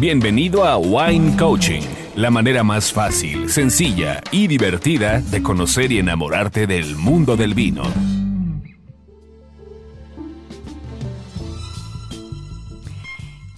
Bienvenido 0.00 0.64
a 0.64 0.78
Wine 0.78 1.36
Coaching, 1.36 1.82
la 2.14 2.30
manera 2.30 2.62
más 2.62 2.92
fácil, 2.92 3.50
sencilla 3.50 4.22
y 4.30 4.46
divertida 4.46 5.20
de 5.20 5.42
conocer 5.42 5.90
y 5.90 5.98
enamorarte 5.98 6.68
del 6.68 6.94
mundo 6.94 7.36
del 7.36 7.52
vino. 7.52 7.82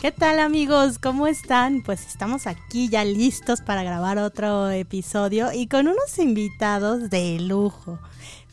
¿Qué 0.00 0.12
tal 0.12 0.38
amigos? 0.38 0.99
¿Cómo 0.99 1.26
están? 1.26 1.83
Pues 1.83 2.06
estamos 2.06 2.47
aquí 2.47 2.88
ya 2.88 3.04
listos 3.04 3.61
para 3.61 3.83
grabar 3.83 4.17
otro 4.17 4.71
episodio 4.71 5.53
y 5.53 5.67
con 5.67 5.88
unos 5.88 6.19
invitados 6.19 7.11
de 7.11 7.38
lujo. 7.38 7.99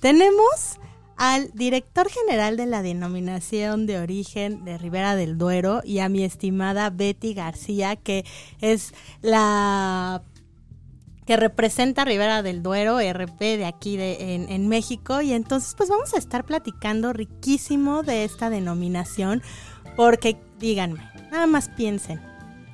Tenemos 0.02 0.77
al 1.18 1.52
director 1.54 2.10
general 2.10 2.58
de 2.58 2.66
la 2.66 2.82
denominación 2.82 3.86
de 3.86 4.00
origen 4.00 4.64
de 4.64 4.78
Ribera 4.78 5.16
del 5.16 5.38
Duero 5.38 5.82
y 5.84 6.00
a 6.00 6.10
mi 6.10 6.24
estimada 6.24 6.90
Betty 6.90 7.34
García, 7.34 7.96
que 7.96 8.26
es 8.62 8.94
la 9.22 10.22
que 11.26 11.36
representa 11.36 12.06
Ribera 12.06 12.42
del 12.42 12.64
Duero, 12.64 13.00
RP 13.00 13.58
de 13.58 13.66
aquí 13.66 13.98
de, 13.98 14.36
en, 14.36 14.50
en 14.50 14.70
México. 14.70 15.22
Y 15.22 15.34
entonces 15.34 15.74
pues 15.76 15.90
vamos 15.90 16.14
a 16.14 16.18
estar 16.18 16.46
platicando 16.46 17.12
riquísimo 17.12 18.02
de 18.04 18.24
esta 18.24 18.50
denominación, 18.50 19.42
porque 19.98 20.38
díganme, 20.60 21.02
Nada 21.32 21.46
más 21.46 21.70
piensen, 21.70 22.22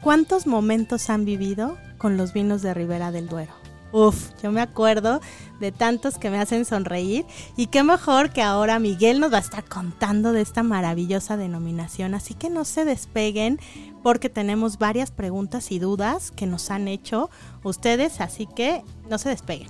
¿cuántos 0.01 0.45
momentos 0.45 1.09
han 1.09 1.25
vivido 1.25 1.77
con 1.98 2.17
los 2.17 2.34
vinos 2.34 2.62
de 2.62 2.73
Ribera 2.73 3.12
del 3.12 3.27
Duero? 3.27 3.62
Uf, 3.93 4.31
yo 4.41 4.52
me 4.52 4.59
acuerdo 4.59 5.21
de 5.59 5.71
tantos 5.71 6.17
que 6.17 6.31
me 6.31 6.39
hacen 6.39 6.65
sonreír 6.65 7.25
y 7.55 7.67
qué 7.67 7.84
mejor 7.84 8.31
que 8.31 8.41
ahora 8.41 8.79
Miguel 8.79 9.20
nos 9.20 9.31
va 9.31 9.38
a 9.38 9.41
estar 9.41 9.63
contando 9.63 10.34
de 10.34 10.41
esta 10.41 10.63
maravillosa 10.63 11.38
denominación, 11.38 12.15
así 12.15 12.34
que 12.34 12.49
no 12.49 12.65
se 12.65 12.85
despeguen 12.85 13.59
porque 14.01 14.29
tenemos 14.29 14.79
varias 14.79 15.11
preguntas 15.11 15.71
y 15.71 15.77
dudas 15.77 16.31
que 16.31 16.48
nos 16.48 16.71
han 16.71 16.87
hecho 16.87 17.29
ustedes, 17.63 18.20
así 18.20 18.48
que 18.48 18.81
no 19.12 19.20
se 19.20 19.29
despeguen. 19.29 19.70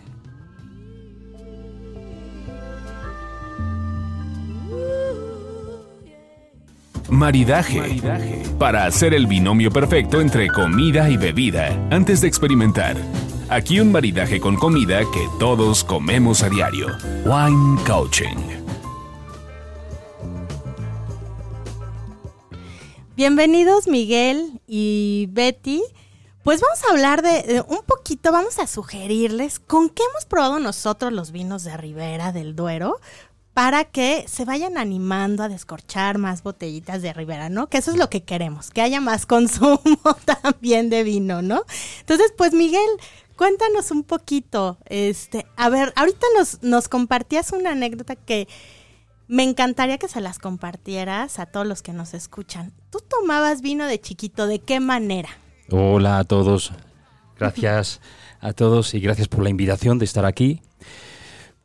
Maridaje. 7.09 8.01
Para 8.57 8.85
hacer 8.85 9.13
el 9.13 9.27
binomio 9.27 9.69
perfecto 9.69 10.21
entre 10.21 10.47
comida 10.47 11.09
y 11.09 11.17
bebida 11.17 11.67
antes 11.91 12.21
de 12.21 12.29
experimentar. 12.29 12.95
Aquí 13.53 13.79
un 13.79 13.91
maridaje 13.91 14.39
con 14.39 14.55
comida 14.55 15.01
que 15.13 15.29
todos 15.37 15.83
comemos 15.83 16.41
a 16.41 16.49
diario. 16.49 16.87
Wine 17.23 17.79
Coaching. 17.85 18.35
Bienvenidos 23.15 23.87
Miguel 23.87 24.59
y 24.65 25.27
Betty. 25.29 25.83
Pues 26.41 26.61
vamos 26.61 26.83
a 26.83 26.93
hablar 26.93 27.21
de, 27.21 27.63
un 27.67 27.83
poquito, 27.85 28.31
vamos 28.31 28.57
a 28.57 28.65
sugerirles 28.65 29.59
con 29.59 29.89
qué 29.89 30.01
hemos 30.09 30.25
probado 30.25 30.57
nosotros 30.57 31.13
los 31.13 31.31
vinos 31.31 31.63
de 31.63 31.77
Ribera 31.77 32.31
del 32.31 32.55
Duero 32.55 32.99
para 33.53 33.83
que 33.85 34.25
se 34.27 34.45
vayan 34.45 34.77
animando 34.77 35.43
a 35.43 35.49
descorchar 35.49 36.17
más 36.17 36.41
botellitas 36.41 37.03
de 37.03 37.13
Ribera, 37.13 37.49
¿no? 37.49 37.67
Que 37.67 37.77
eso 37.77 37.91
es 37.91 37.97
lo 37.97 38.09
que 38.09 38.23
queremos, 38.23 38.71
que 38.71 38.81
haya 38.81 38.99
más 38.99 39.25
consumo 39.27 39.79
también 40.41 40.89
de 40.89 41.03
vino, 41.03 41.41
¿no? 41.41 41.63
Entonces, 41.99 42.33
pues 42.35 42.53
Miguel, 42.53 42.89
cuéntanos 43.35 43.91
un 43.91 44.03
poquito, 44.03 44.77
este, 44.85 45.45
a 45.55 45.69
ver, 45.69 45.93
ahorita 45.95 46.25
nos, 46.37 46.63
nos 46.63 46.87
compartías 46.87 47.51
una 47.51 47.71
anécdota 47.71 48.15
que 48.15 48.47
me 49.27 49.43
encantaría 49.43 49.97
que 49.97 50.07
se 50.07 50.21
las 50.21 50.39
compartieras 50.39 51.39
a 51.39 51.45
todos 51.45 51.65
los 51.65 51.81
que 51.81 51.93
nos 51.93 52.13
escuchan. 52.13 52.73
¿Tú 52.89 52.99
tomabas 52.99 53.61
vino 53.61 53.85
de 53.85 53.99
chiquito? 53.99 54.47
¿De 54.47 54.59
qué 54.59 54.79
manera? 54.79 55.29
Hola 55.71 56.19
a 56.19 56.23
todos. 56.23 56.73
Gracias 57.39 58.01
a 58.41 58.53
todos 58.53 58.93
y 58.93 58.99
gracias 58.99 59.27
por 59.27 59.43
la 59.43 59.49
invitación 59.49 59.97
de 59.97 60.05
estar 60.05 60.25
aquí. 60.25 60.61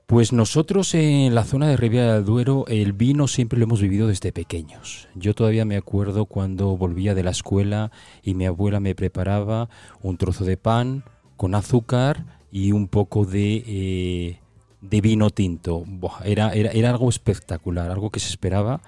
Pues 0.06 0.32
nosotros 0.32 0.94
en 0.94 1.34
la 1.34 1.44
zona 1.44 1.68
de 1.68 1.76
Ribera 1.76 2.14
del 2.14 2.24
Duero 2.24 2.64
el 2.68 2.94
vino 2.94 3.28
siempre 3.28 3.58
lo 3.58 3.64
hemos 3.64 3.82
vivido 3.82 4.08
desde 4.08 4.32
pequeños. 4.32 5.06
Yo 5.14 5.34
todavía 5.34 5.66
me 5.66 5.76
acuerdo 5.76 6.24
cuando 6.24 6.74
volvía 6.78 7.14
de 7.14 7.22
la 7.22 7.32
escuela 7.32 7.92
y 8.22 8.32
mi 8.32 8.46
abuela 8.46 8.80
me 8.80 8.94
preparaba 8.94 9.68
un 10.00 10.16
trozo 10.16 10.46
de 10.46 10.56
pan 10.56 11.04
con 11.38 11.54
azúcar 11.54 12.26
y 12.52 12.72
un 12.72 12.88
poco 12.88 13.24
de, 13.24 13.64
eh, 13.66 14.38
de 14.82 15.00
vino 15.00 15.30
tinto. 15.30 15.84
era, 16.24 16.52
era, 16.52 16.70
era 16.72 16.90
algo 16.90 17.08
espectacular, 17.08 17.90
algo 17.90 18.10
que 18.10 18.20
se 18.20 18.28
esperaba 18.28 18.82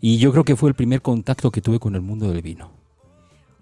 y 0.00 0.18
yo 0.18 0.32
creo 0.32 0.44
que 0.44 0.56
fue 0.56 0.70
el 0.70 0.74
primer 0.74 1.02
contacto 1.02 1.50
que 1.50 1.60
tuve 1.60 1.78
con 1.78 1.94
el 1.94 2.00
mundo 2.00 2.28
del 2.30 2.40
vino. 2.40 2.70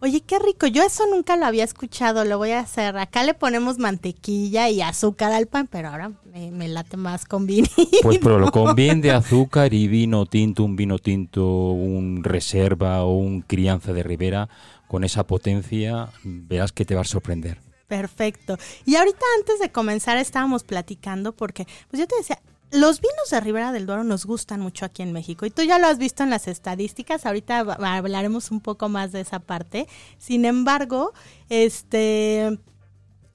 Oye, 0.00 0.20
qué 0.20 0.38
rico. 0.38 0.66
Yo 0.66 0.82
eso 0.82 1.04
nunca 1.10 1.36
lo 1.36 1.46
había 1.46 1.64
escuchado. 1.64 2.24
Lo 2.26 2.36
voy 2.36 2.50
a 2.50 2.60
hacer. 2.60 2.98
Acá 2.98 3.24
le 3.24 3.32
ponemos 3.32 3.78
mantequilla 3.78 4.68
y 4.68 4.82
azúcar 4.82 5.32
al 5.32 5.46
pan, 5.46 5.68
pero 5.70 5.88
ahora 5.88 6.12
me, 6.52 6.68
late 6.68 6.98
más 6.98 7.24
con 7.24 7.46
vino. 7.46 7.66
Pues 8.02 8.18
pero 8.18 8.38
lo 8.38 8.50
con 8.52 8.76
de 8.76 9.10
azúcar 9.10 9.72
y 9.72 9.88
vino 9.88 10.26
tinto, 10.26 10.64
un 10.64 10.76
vino 10.76 10.98
tinto, 10.98 11.70
un 11.70 12.22
reserva 12.22 13.04
o 13.04 13.16
un 13.16 13.40
crianza 13.40 13.94
de 13.94 14.02
ribera, 14.02 14.50
con 14.86 15.02
esa 15.02 15.26
potencia, 15.26 16.10
verás 16.22 16.72
que 16.72 16.84
te 16.84 16.94
va 16.94 17.00
a 17.00 17.04
sorprender. 17.04 17.65
Perfecto. 17.88 18.58
Y 18.84 18.96
ahorita 18.96 19.24
antes 19.38 19.60
de 19.60 19.70
comenzar 19.70 20.16
estábamos 20.16 20.64
platicando 20.64 21.32
porque, 21.32 21.66
pues 21.88 22.00
yo 22.00 22.06
te 22.06 22.16
decía, 22.16 22.40
los 22.72 23.00
vinos 23.00 23.30
de 23.30 23.40
Ribera 23.40 23.70
del 23.72 23.86
Duero 23.86 24.02
nos 24.02 24.26
gustan 24.26 24.60
mucho 24.60 24.84
aquí 24.84 25.02
en 25.02 25.12
México 25.12 25.46
y 25.46 25.50
tú 25.50 25.62
ya 25.62 25.78
lo 25.78 25.86
has 25.86 25.98
visto 25.98 26.22
en 26.22 26.30
las 26.30 26.48
estadísticas, 26.48 27.24
ahorita 27.24 27.60
hablaremos 27.60 28.50
un 28.50 28.60
poco 28.60 28.88
más 28.88 29.12
de 29.12 29.20
esa 29.20 29.38
parte. 29.38 29.86
Sin 30.18 30.44
embargo, 30.44 31.12
este 31.48 32.58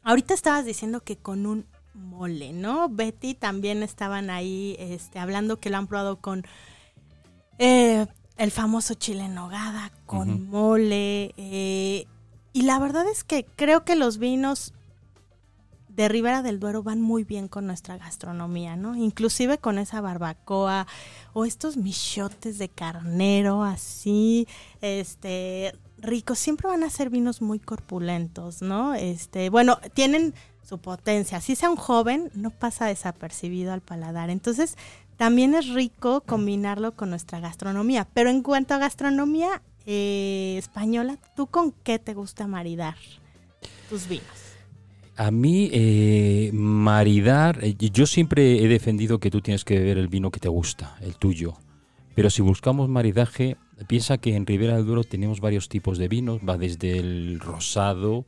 ahorita 0.04 0.34
estabas 0.34 0.66
diciendo 0.66 1.02
que 1.02 1.18
con 1.18 1.46
un 1.46 1.66
mole, 1.94 2.52
¿no? 2.54 2.90
Betty 2.90 3.34
también 3.34 3.84
estaban 3.84 4.30
ahí 4.30 4.76
este, 4.80 5.20
hablando 5.20 5.60
que 5.60 5.70
lo 5.70 5.78
han 5.78 5.88
probado 5.88 6.18
con 6.18 6.44
eh, 7.58 8.08
el 8.38 8.52
famoso 8.52 8.96
chile 8.96 9.26
en 9.26 9.36
nogada, 9.36 9.92
con 10.06 10.50
mole. 10.50 11.34
Eh, 11.38 12.08
y 12.54 12.64
la 12.64 12.80
verdad 12.80 13.08
es 13.08 13.24
que 13.24 13.46
creo 13.56 13.84
que 13.84 13.96
los 13.96 14.18
vinos 14.18 14.74
de 15.96 16.08
Ribera 16.08 16.42
del 16.42 16.60
Duero 16.60 16.84
van 16.84 17.02
muy 17.02 17.24
bien 17.24 17.48
con 17.48 17.68
nuestra 17.68 17.98
gastronomía, 17.98 18.76
¿no? 18.76 18.96
Inclusive 18.96 19.58
con 19.58 19.78
esa 19.78 20.02
barbacoa 20.02 20.88
o 21.34 21.46
estos 21.46 21.78
michotes 21.78 22.58
de 22.58 22.70
carnero 22.70 23.64
así, 23.64 24.48
este, 24.82 25.74
ricos, 25.98 26.40
siempre 26.40 26.68
van 26.68 26.84
a 26.84 26.90
ser 26.90 27.10
vinos 27.10 27.42
muy 27.42 27.60
corpulentos, 27.60 28.62
¿no? 28.62 28.94
Este, 28.96 29.50
bueno, 29.50 29.80
tienen 29.94 30.34
su 30.64 30.78
potencia, 30.78 31.42
si 31.42 31.56
sea 31.56 31.70
un 31.70 31.76
joven, 31.76 32.32
no 32.34 32.52
pasa 32.52 32.86
desapercibido 32.86 33.74
al 33.74 33.82
paladar. 33.82 34.30
Entonces, 34.30 34.78
también 35.18 35.54
es 35.54 35.68
rico 35.68 36.22
combinarlo 36.22 36.94
con 36.94 37.10
nuestra 37.10 37.40
gastronomía. 37.40 38.08
Pero 38.14 38.30
en 38.30 38.42
cuanto 38.42 38.74
a 38.74 38.80
gastronomía 38.80 39.62
eh, 39.86 40.56
española, 40.58 41.18
¿tú 41.36 41.48
con 41.48 41.72
qué 41.72 42.00
te 42.00 42.14
gusta 42.14 42.48
maridar 42.48 42.96
tus 43.90 44.08
vinos? 44.08 44.26
A 45.18 45.30
mí, 45.30 45.70
eh, 45.74 46.52
maridar, 46.54 47.60
eh, 47.64 47.76
yo 47.78 48.06
siempre 48.06 48.64
he 48.64 48.68
defendido 48.68 49.20
que 49.20 49.30
tú 49.30 49.42
tienes 49.42 49.66
que 49.66 49.78
beber 49.78 49.98
el 49.98 50.08
vino 50.08 50.32
que 50.32 50.40
te 50.40 50.50
gusta, 50.50 50.98
el 51.02 51.16
tuyo. 51.16 51.54
Pero 52.16 52.30
si 52.30 52.42
buscamos 52.42 52.90
maridaje, 52.90 53.58
piensa 53.88 54.18
que 54.18 54.36
en 54.36 54.46
Ribera 54.46 54.76
del 54.76 54.86
Duero 54.86 55.04
tenemos 55.04 55.40
varios 55.40 55.70
tipos 55.70 55.98
de 55.98 56.08
vinos, 56.08 56.42
va 56.48 56.58
desde 56.58 56.98
el 56.98 57.40
rosado, 57.40 58.26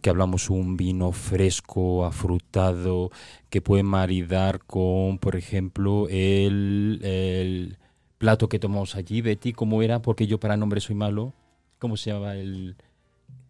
que 0.00 0.10
hablamos 0.10 0.50
un 0.50 0.76
vino 0.76 1.12
fresco, 1.12 2.04
afrutado, 2.04 3.10
que 3.50 3.60
puede 3.60 3.82
maridar 3.82 4.60
con, 4.64 5.18
por 5.18 5.36
ejemplo, 5.36 6.08
el, 6.08 7.00
el 7.02 7.78
plato 8.18 8.48
que 8.48 8.58
tomamos 8.58 8.96
allí. 8.96 9.22
Betty, 9.22 9.52
¿cómo 9.52 9.82
era? 9.82 10.02
Porque 10.02 10.26
yo 10.26 10.38
para 10.38 10.56
nombre 10.56 10.80
soy 10.80 10.96
malo. 10.96 11.32
¿Cómo 11.78 11.96
se 11.96 12.10
llama 12.10 12.34
el...? 12.34 12.76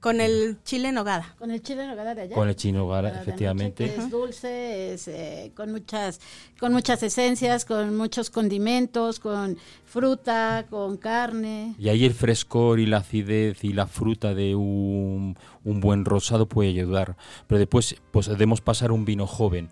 Con 0.01 0.21
el 0.21 0.59
chile 0.63 0.93
nogada. 0.93 1.35
Con 1.41 1.51
el 1.51 1.61
chile 1.61 1.85
nogada 1.85 2.15
de 2.15 2.23
allá. 2.23 2.35
Con 2.37 2.49
el 2.49 2.55
chile 2.55 2.79
nogada, 2.79 3.21
efectivamente. 3.21 3.97
es 3.97 4.09
dulce, 4.09 4.95
es, 4.95 5.09
eh, 5.09 5.51
con 5.57 5.73
muchas 5.73 6.21
con 6.61 6.73
muchas 6.73 7.03
esencias, 7.03 7.65
con 7.65 7.97
muchos 7.97 8.31
condimentos, 8.31 9.19
con 9.19 9.59
fruta, 9.85 10.67
con 10.71 10.99
carne. 10.99 11.75
Y 11.81 11.89
ahí 11.89 12.05
el 12.05 12.15
frescor 12.15 12.79
y 12.79 12.87
la 12.87 12.99
acidez 12.99 13.65
y 13.65 13.73
la 13.73 13.89
fruta 13.89 14.35
de 14.35 14.55
un, 14.55 15.37
un 15.65 15.81
buen 15.81 16.05
rosado 16.05 16.47
puede 16.47 16.69
ayudar. 16.69 17.17
Pero 17.49 17.59
después 17.59 17.97
podemos 18.13 18.61
pasar 18.61 18.93
un 18.93 19.05
vino 19.05 19.27
joven, 19.27 19.69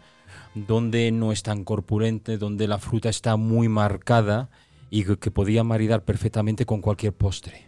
donde 0.56 1.12
no 1.12 1.31
es 1.31 1.44
tan 1.44 1.62
corpulente, 1.62 2.37
donde 2.37 2.66
la 2.66 2.78
fruta 2.78 3.08
está 3.08 3.37
muy 3.37 3.69
marcada 3.69 4.49
y 4.91 5.05
que, 5.05 5.31
podía 5.31 5.65
maridar 5.65 6.05
perfectamente 6.05 6.67
con 6.67 6.81
cualquier 6.81 7.12
postre. 7.12 7.67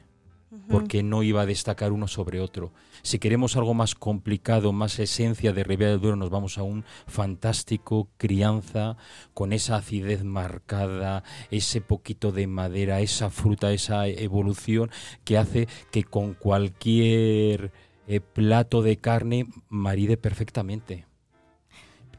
porque 0.68 1.02
no 1.02 1.22
iba 1.22 1.42
a 1.42 1.46
destacar 1.46 1.92
uno 1.92 2.08
sobre 2.08 2.40
otro. 2.40 2.72
Si 3.00 3.18
queremos 3.18 3.56
algo 3.56 3.72
más 3.72 3.94
complicado, 3.94 4.72
más 4.72 4.98
esencia 4.98 5.54
de 5.54 5.64
Ribera 5.64 5.92
del 5.92 6.00
Duero, 6.00 6.16
nos 6.16 6.28
vamos 6.28 6.58
a 6.58 6.62
un 6.62 6.84
fantástico 7.06 8.08
crianza 8.18 8.98
con 9.32 9.54
esa 9.54 9.76
acidez 9.76 10.24
marcada, 10.24 11.22
ese 11.50 11.80
poquito 11.80 12.32
de 12.32 12.46
madera, 12.46 13.00
esa 13.00 13.30
fruta, 13.30 13.72
esa 13.72 14.08
evolución 14.08 14.90
que 15.24 15.38
hace 15.38 15.68
que 15.90 16.04
con 16.04 16.34
cualquier 16.34 17.72
eh, 18.06 18.20
plato 18.20 18.82
de 18.82 18.96
carne 18.96 19.46
maride 19.68 20.16
perfectamente. 20.16 21.06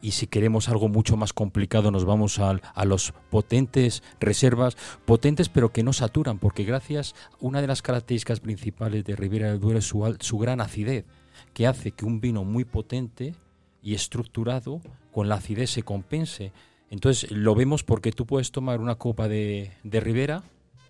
Y 0.01 0.11
si 0.11 0.27
queremos 0.27 0.69
algo 0.69 0.87
mucho 0.87 1.17
más 1.17 1.33
complicado, 1.33 1.91
nos 1.91 2.05
vamos 2.05 2.39
a, 2.39 2.51
a, 2.51 2.85
los 2.85 3.13
potentes 3.29 4.01
reservas, 4.19 4.77
potentes 5.05 5.49
pero 5.49 5.73
que 5.73 5.83
no 5.83 5.91
saturan, 5.91 6.39
porque 6.39 6.63
gracias, 6.63 7.15
una 7.39 7.59
de 7.61 7.67
las 7.67 7.81
características 7.81 8.39
principales 8.39 9.03
de 9.03 9.15
Ribera 9.15 9.49
del 9.49 9.59
Duero 9.59 9.79
es 9.79 9.85
su, 9.85 10.15
su 10.21 10.37
gran 10.37 10.61
acidez, 10.61 11.05
que 11.53 11.67
hace 11.67 11.91
que 11.91 12.05
un 12.05 12.21
vino 12.21 12.43
muy 12.45 12.63
potente 12.63 13.35
y 13.81 13.93
estructurado 13.93 14.81
con 15.11 15.27
la 15.27 15.35
acidez 15.35 15.71
se 15.71 15.83
compense. 15.83 16.53
Entonces 16.89 17.29
lo 17.31 17.55
vemos 17.55 17.83
porque 17.83 18.11
tú 18.11 18.25
puedes 18.25 18.51
tomar 18.51 18.79
una 18.79 18.95
copa 18.95 19.27
de, 19.27 19.71
de 19.83 19.99
Ribera 19.99 20.43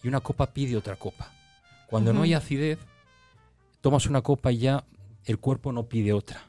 y 0.03 0.07
una 0.07 0.21
copa 0.21 0.53
pide 0.53 0.77
otra 0.77 0.95
copa. 0.95 1.31
Cuando 1.87 2.11
uh 2.11 2.13
-huh. 2.13 2.17
no 2.17 2.23
hay 2.23 2.33
acidez, 2.33 2.79
tomas 3.81 4.05
una 4.05 4.21
copa 4.21 4.51
y 4.51 4.59
ya 4.59 4.85
el 5.25 5.39
cuerpo 5.39 5.71
no 5.71 5.87
pide 5.87 6.13
otra. 6.13 6.47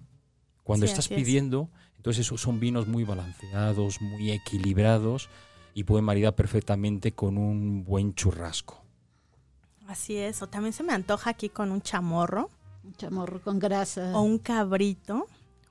Cuando 0.62 0.86
sí, 0.86 0.92
estás 0.92 1.08
pidiendo, 1.08 1.68
es. 1.72 1.79
Entonces 2.00 2.24
esos 2.24 2.40
son 2.40 2.60
vinos 2.60 2.88
muy 2.88 3.04
balanceados, 3.04 4.00
muy 4.00 4.30
equilibrados 4.30 5.28
y 5.74 5.84
pueden 5.84 6.06
maridar 6.06 6.34
perfectamente 6.34 7.12
con 7.12 7.36
un 7.36 7.84
buen 7.84 8.14
churrasco. 8.14 8.82
Así 9.86 10.16
es, 10.16 10.40
o 10.40 10.48
también 10.48 10.72
se 10.72 10.82
me 10.82 10.94
antoja 10.94 11.28
aquí 11.28 11.50
con 11.50 11.70
un 11.70 11.82
chamorro. 11.82 12.48
Un 12.84 12.94
chamorro 12.94 13.42
con 13.42 13.58
grasa. 13.58 14.16
O 14.16 14.22
un 14.22 14.38
cabrito. 14.38 15.26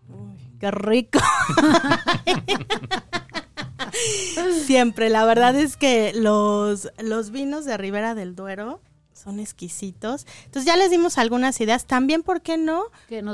Uy, 0.08 0.38
qué 0.60 0.70
rico. 0.70 1.18
Siempre, 4.66 5.10
la 5.10 5.26
verdad 5.26 5.56
es 5.56 5.78
que 5.78 6.14
los, 6.14 6.92
los 7.00 7.32
vinos 7.32 7.66
de 7.66 7.76
Ribera 7.76 8.14
del 8.14 8.36
Duero 8.36 8.82
son 9.14 9.40
exquisitos. 9.40 10.28
Entonces 10.46 10.66
ya 10.66 10.78
les 10.78 10.92
dimos 10.92 11.18
algunas 11.18 11.60
ideas. 11.60 11.88
También, 11.88 12.22
¿por 12.22 12.42
qué 12.42 12.60
no? 12.60 12.84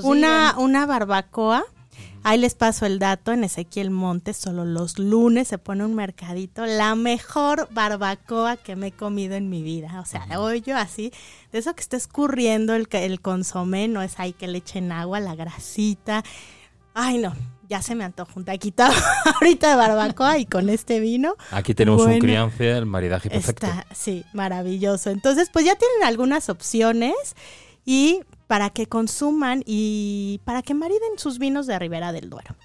Una, 0.03 0.55
una 0.57 0.85
barbacoa. 0.85 1.65
Ahí 2.23 2.39
les 2.39 2.55
paso 2.55 2.85
el 2.85 2.97
dato 2.97 3.31
en 3.31 3.43
Ezequiel 3.43 3.91
Montes, 3.91 4.37
solo 4.37 4.65
los 4.65 4.97
lunes 4.97 5.47
se 5.47 5.57
pone 5.57 5.85
un 5.85 5.93
mercadito, 5.93 6.65
la 6.65 6.95
mejor 6.95 7.67
barbacoa 7.71 8.57
que 8.57 8.75
me 8.75 8.87
he 8.87 8.91
comido 8.91 9.35
en 9.35 9.49
mi 9.49 9.61
vida. 9.61 9.99
O 9.99 10.05
sea, 10.05 10.25
hoyo 10.39 10.75
así, 10.75 11.11
de 11.51 11.59
eso 11.59 11.75
que 11.75 11.81
está 11.81 11.97
escurriendo 11.97 12.73
el, 12.73 12.87
el 12.91 13.21
consomé, 13.21 13.87
no 13.87 14.01
es 14.01 14.19
ahí 14.19 14.33
que 14.33 14.47
le 14.47 14.57
echen 14.57 14.91
agua, 14.91 15.19
la 15.19 15.35
grasita. 15.35 16.23
Ay, 16.95 17.19
no, 17.19 17.35
ya 17.69 17.81
se 17.81 17.95
me 17.95 18.03
antojó 18.03 18.31
un 18.35 18.45
taquito 18.45 18.83
ahorita 19.35 19.69
de 19.69 19.75
barbacoa 19.75 20.37
y 20.37 20.45
con 20.45 20.69
este 20.69 20.99
vino. 20.99 21.35
Aquí 21.51 21.73
tenemos 21.73 22.01
bueno, 22.01 22.15
un 22.15 22.19
crianza, 22.19 22.63
el 22.63 22.85
maridaje 22.85 23.29
perfecto. 23.29 23.67
Está, 23.67 23.85
sí, 23.93 24.25
maravilloso. 24.33 25.09
Entonces, 25.09 25.49
pues 25.51 25.65
ya 25.65 25.75
tienen 25.75 26.03
algunas 26.03 26.49
opciones 26.49 27.13
y 27.85 28.21
para 28.47 28.69
que 28.69 28.87
consuman 28.87 29.63
y 29.65 30.41
para 30.45 30.61
que 30.61 30.73
mariden 30.73 31.17
sus 31.17 31.39
vinos 31.39 31.67
de 31.67 31.79
Ribera 31.79 32.11
del 32.11 32.29
Duero. 32.29 32.55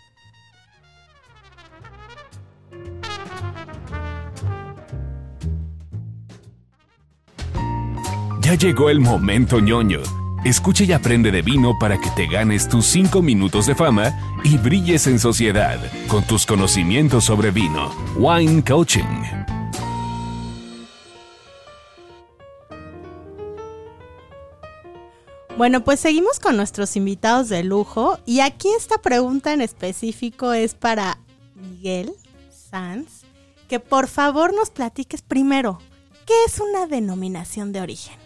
Ya 8.43 8.55
llegó 8.55 8.91
el 8.91 9.01
momento 9.01 9.61
ñoño. 9.61 10.01
Escucha 10.45 10.85
y 10.85 10.93
aprende 10.93 11.31
de 11.31 11.43
vino 11.43 11.79
para 11.79 11.99
que 12.01 12.11
te 12.11 12.27
ganes 12.27 12.69
tus 12.69 12.87
5 12.87 13.21
minutos 13.23 13.67
de 13.67 13.75
fama 13.75 14.39
y 14.43 14.57
brilles 14.57 15.07
en 15.07 15.19
sociedad 15.19 15.79
con 16.09 16.25
tus 16.25 16.47
conocimientos 16.47 17.25
sobre 17.25 17.51
vino. 17.51 17.91
Wine 18.17 18.65
Coaching. 18.65 19.40
Bueno, 25.61 25.85
pues 25.85 26.01
seguimos 26.01 26.41
con 26.41 26.57
nuestros 26.57 26.97
invitados 26.97 27.51
de 27.51 27.63
lujo 27.63 28.19
y 28.25 28.41
aquí 28.41 28.69
esta 28.79 28.97
pregunta 29.03 29.53
en 29.53 29.61
específico 29.61 30.55
es 30.55 30.73
para 30.73 31.19
Miguel 31.55 32.13
Sanz, 32.49 33.25
que 33.69 33.79
por 33.79 34.09
favor 34.09 34.55
nos 34.55 34.71
platiques 34.71 35.21
primero, 35.21 35.79
¿qué 36.25 36.33
es 36.47 36.61
una 36.61 36.87
denominación 36.87 37.73
de 37.73 37.83
origen? 37.83 38.17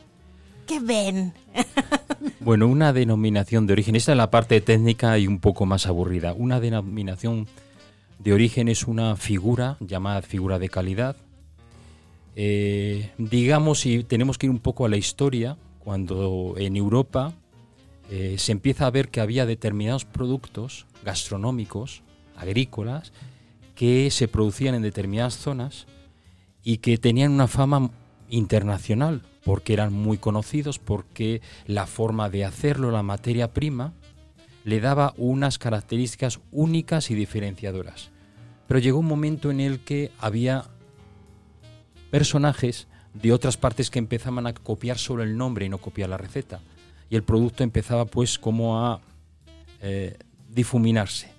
¿Qué 0.68 0.78
ven? 0.78 1.34
bueno, 2.38 2.68
una 2.68 2.92
denominación 2.92 3.66
de 3.66 3.72
origen, 3.72 3.96
esta 3.96 4.12
es 4.12 4.16
la 4.16 4.30
parte 4.30 4.60
técnica 4.60 5.18
y 5.18 5.26
un 5.26 5.40
poco 5.40 5.66
más 5.66 5.88
aburrida. 5.88 6.34
Una 6.34 6.60
denominación 6.60 7.48
de 8.20 8.32
origen 8.32 8.68
es 8.68 8.84
una 8.84 9.16
figura 9.16 9.76
llamada 9.80 10.22
figura 10.22 10.60
de 10.60 10.68
calidad. 10.68 11.16
Eh, 12.36 13.10
digamos, 13.18 13.80
si 13.80 14.04
tenemos 14.04 14.38
que 14.38 14.46
ir 14.46 14.50
un 14.50 14.60
poco 14.60 14.86
a 14.86 14.88
la 14.88 14.96
historia, 14.96 15.56
cuando 15.84 16.54
en 16.56 16.76
Europa 16.76 17.34
eh, 18.10 18.36
se 18.38 18.52
empieza 18.52 18.86
a 18.86 18.90
ver 18.90 19.10
que 19.10 19.20
había 19.20 19.46
determinados 19.46 20.04
productos 20.04 20.86
gastronómicos, 21.04 22.02
agrícolas, 22.36 23.12
que 23.74 24.10
se 24.10 24.28
producían 24.28 24.74
en 24.74 24.82
determinadas 24.82 25.36
zonas 25.36 25.86
y 26.62 26.78
que 26.78 26.98
tenían 26.98 27.32
una 27.32 27.48
fama 27.48 27.90
internacional, 28.30 29.22
porque 29.44 29.74
eran 29.74 29.92
muy 29.92 30.16
conocidos, 30.16 30.78
porque 30.78 31.42
la 31.66 31.86
forma 31.86 32.30
de 32.30 32.44
hacerlo, 32.44 32.90
la 32.90 33.02
materia 33.02 33.52
prima, 33.52 33.92
le 34.64 34.80
daba 34.80 35.12
unas 35.18 35.58
características 35.58 36.40
únicas 36.50 37.10
y 37.10 37.14
diferenciadoras. 37.14 38.10
Pero 38.66 38.80
llegó 38.80 38.98
un 38.98 39.06
momento 39.06 39.50
en 39.50 39.60
el 39.60 39.80
que 39.80 40.10
había 40.18 40.64
personajes 42.10 42.88
de 43.14 43.32
otras 43.32 43.56
partes 43.56 43.90
que 43.90 43.98
empezaban 43.98 44.46
a 44.46 44.52
copiar 44.52 44.98
solo 44.98 45.22
el 45.22 45.36
nombre 45.36 45.64
y 45.64 45.68
no 45.68 45.78
copiar 45.78 46.10
la 46.10 46.18
receta. 46.18 46.60
Y 47.08 47.16
el 47.16 47.22
producto 47.22 47.62
empezaba 47.62 48.04
pues 48.04 48.38
como 48.38 48.84
a 48.84 49.00
eh, 49.80 50.18
difuminarse. 50.50 51.30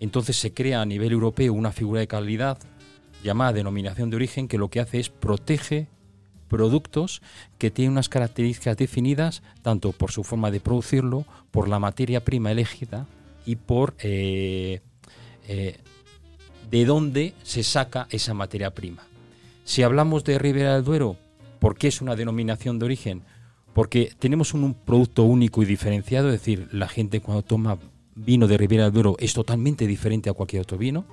Entonces 0.00 0.36
se 0.36 0.54
crea 0.54 0.82
a 0.82 0.86
nivel 0.86 1.12
europeo 1.12 1.52
una 1.52 1.72
figura 1.72 2.00
de 2.00 2.06
calidad 2.06 2.58
llamada 3.22 3.54
denominación 3.54 4.10
de 4.10 4.16
origen 4.16 4.46
que 4.46 4.58
lo 4.58 4.68
que 4.68 4.80
hace 4.80 5.00
es 5.00 5.08
protege 5.08 5.88
productos 6.48 7.22
que 7.58 7.70
tienen 7.70 7.92
unas 7.92 8.08
características 8.08 8.76
definidas 8.76 9.42
tanto 9.62 9.92
por 9.92 10.12
su 10.12 10.22
forma 10.22 10.50
de 10.50 10.60
producirlo, 10.60 11.24
por 11.50 11.68
la 11.68 11.78
materia 11.78 12.22
prima 12.22 12.52
elegida 12.52 13.06
y 13.44 13.56
por 13.56 13.94
eh, 13.98 14.80
eh, 15.48 15.78
de 16.70 16.84
dónde 16.84 17.34
se 17.42 17.62
saca 17.62 18.06
esa 18.10 18.34
materia 18.34 18.70
prima. 18.72 19.02
Si 19.66 19.82
hablamos 19.82 20.22
de 20.22 20.38
Ribera 20.38 20.74
del 20.74 20.84
Duero, 20.84 21.16
¿por 21.58 21.76
qué 21.76 21.88
es 21.88 22.00
una 22.00 22.14
denominación 22.14 22.78
de 22.78 22.84
origen? 22.84 23.22
Porque 23.74 24.12
tenemos 24.16 24.54
un, 24.54 24.74
producto 24.74 25.24
único 25.24 25.60
y 25.60 25.66
diferenciado, 25.66 26.28
es 26.28 26.34
decir, 26.34 26.68
la 26.70 26.86
gente 26.86 27.20
cuando 27.20 27.42
toma 27.42 27.76
vino 28.14 28.46
de 28.46 28.58
Ribera 28.58 28.84
del 28.84 28.92
Duero 28.92 29.16
es 29.18 29.34
totalmente 29.34 29.88
diferente 29.88 30.30
a 30.30 30.34
cualquier 30.34 30.62
otro 30.62 30.78
vino. 30.78 31.04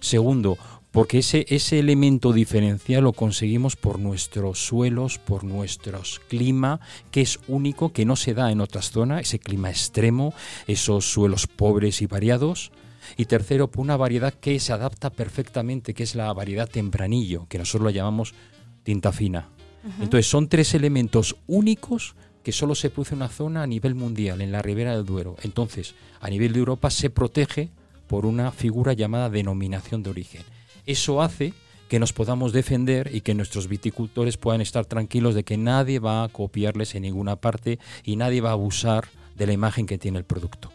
Segundo, 0.00 0.58
porque 0.90 1.18
ese, 1.18 1.46
ese 1.48 1.78
elemento 1.78 2.32
diferencial 2.32 3.04
lo 3.04 3.12
conseguimos 3.12 3.76
por 3.76 4.00
nuestros 4.00 4.58
suelos, 4.58 5.18
por 5.18 5.44
nuestro 5.44 6.02
clima, 6.26 6.80
que 7.12 7.20
es 7.20 7.38
único, 7.46 7.92
que 7.92 8.04
no 8.04 8.16
se 8.16 8.34
da 8.34 8.50
en 8.50 8.60
otras 8.60 8.90
zonas, 8.90 9.20
ese 9.20 9.38
clima 9.38 9.70
extremo, 9.70 10.34
esos 10.66 11.04
suelos 11.04 11.46
pobres 11.46 12.02
y 12.02 12.06
variados. 12.06 12.72
Y 13.16 13.26
tercero, 13.26 13.70
por 13.70 13.82
una 13.82 13.96
variedad 13.96 14.34
que 14.34 14.58
se 14.60 14.72
adapta 14.72 15.10
perfectamente, 15.10 15.94
que 15.94 16.02
es 16.02 16.14
la 16.14 16.32
variedad 16.32 16.68
tempranillo, 16.68 17.46
que 17.48 17.58
nosotros 17.58 17.86
la 17.86 17.96
llamamos 17.96 18.34
tinta 18.82 19.12
fina. 19.12 19.48
Uh 19.84 19.88
-huh. 19.88 20.02
Entonces 20.04 20.26
son 20.28 20.48
tres 20.48 20.74
elementos 20.74 21.36
únicos 21.46 22.14
que 22.42 22.52
solo 22.52 22.74
se 22.76 22.90
produce 22.90 23.14
en 23.14 23.22
una 23.22 23.28
zona 23.28 23.64
a 23.64 23.66
nivel 23.66 23.96
mundial, 23.96 24.40
en 24.40 24.52
la 24.52 24.62
ribera 24.62 24.94
del 24.94 25.04
Duero. 25.04 25.34
Entonces, 25.42 25.96
a 26.20 26.30
nivel 26.30 26.52
de 26.52 26.60
Europa 26.60 26.90
se 26.90 27.10
protege 27.10 27.70
por 28.06 28.24
una 28.24 28.52
figura 28.52 28.92
llamada 28.92 29.30
denominación 29.30 30.04
de 30.04 30.10
origen. 30.10 30.42
Eso 30.86 31.22
hace 31.22 31.54
que 31.88 31.98
nos 31.98 32.12
podamos 32.12 32.52
defender 32.52 33.10
y 33.12 33.20
que 33.20 33.34
nuestros 33.34 33.68
viticultores 33.68 34.36
puedan 34.36 34.60
estar 34.60 34.86
tranquilos 34.86 35.34
de 35.34 35.44
que 35.44 35.56
nadie 35.56 35.98
va 35.98 36.24
a 36.24 36.28
copiarles 36.28 36.94
en 36.94 37.02
ninguna 37.02 37.36
parte 37.36 37.78
y 38.04 38.16
nadie 38.16 38.40
va 38.40 38.50
a 38.50 38.52
abusar 38.52 39.08
de 39.36 39.46
la 39.46 39.52
imagen 39.52 39.86
que 39.86 39.98
tiene 39.98 40.18
el 40.18 40.24
producto. 40.24 40.72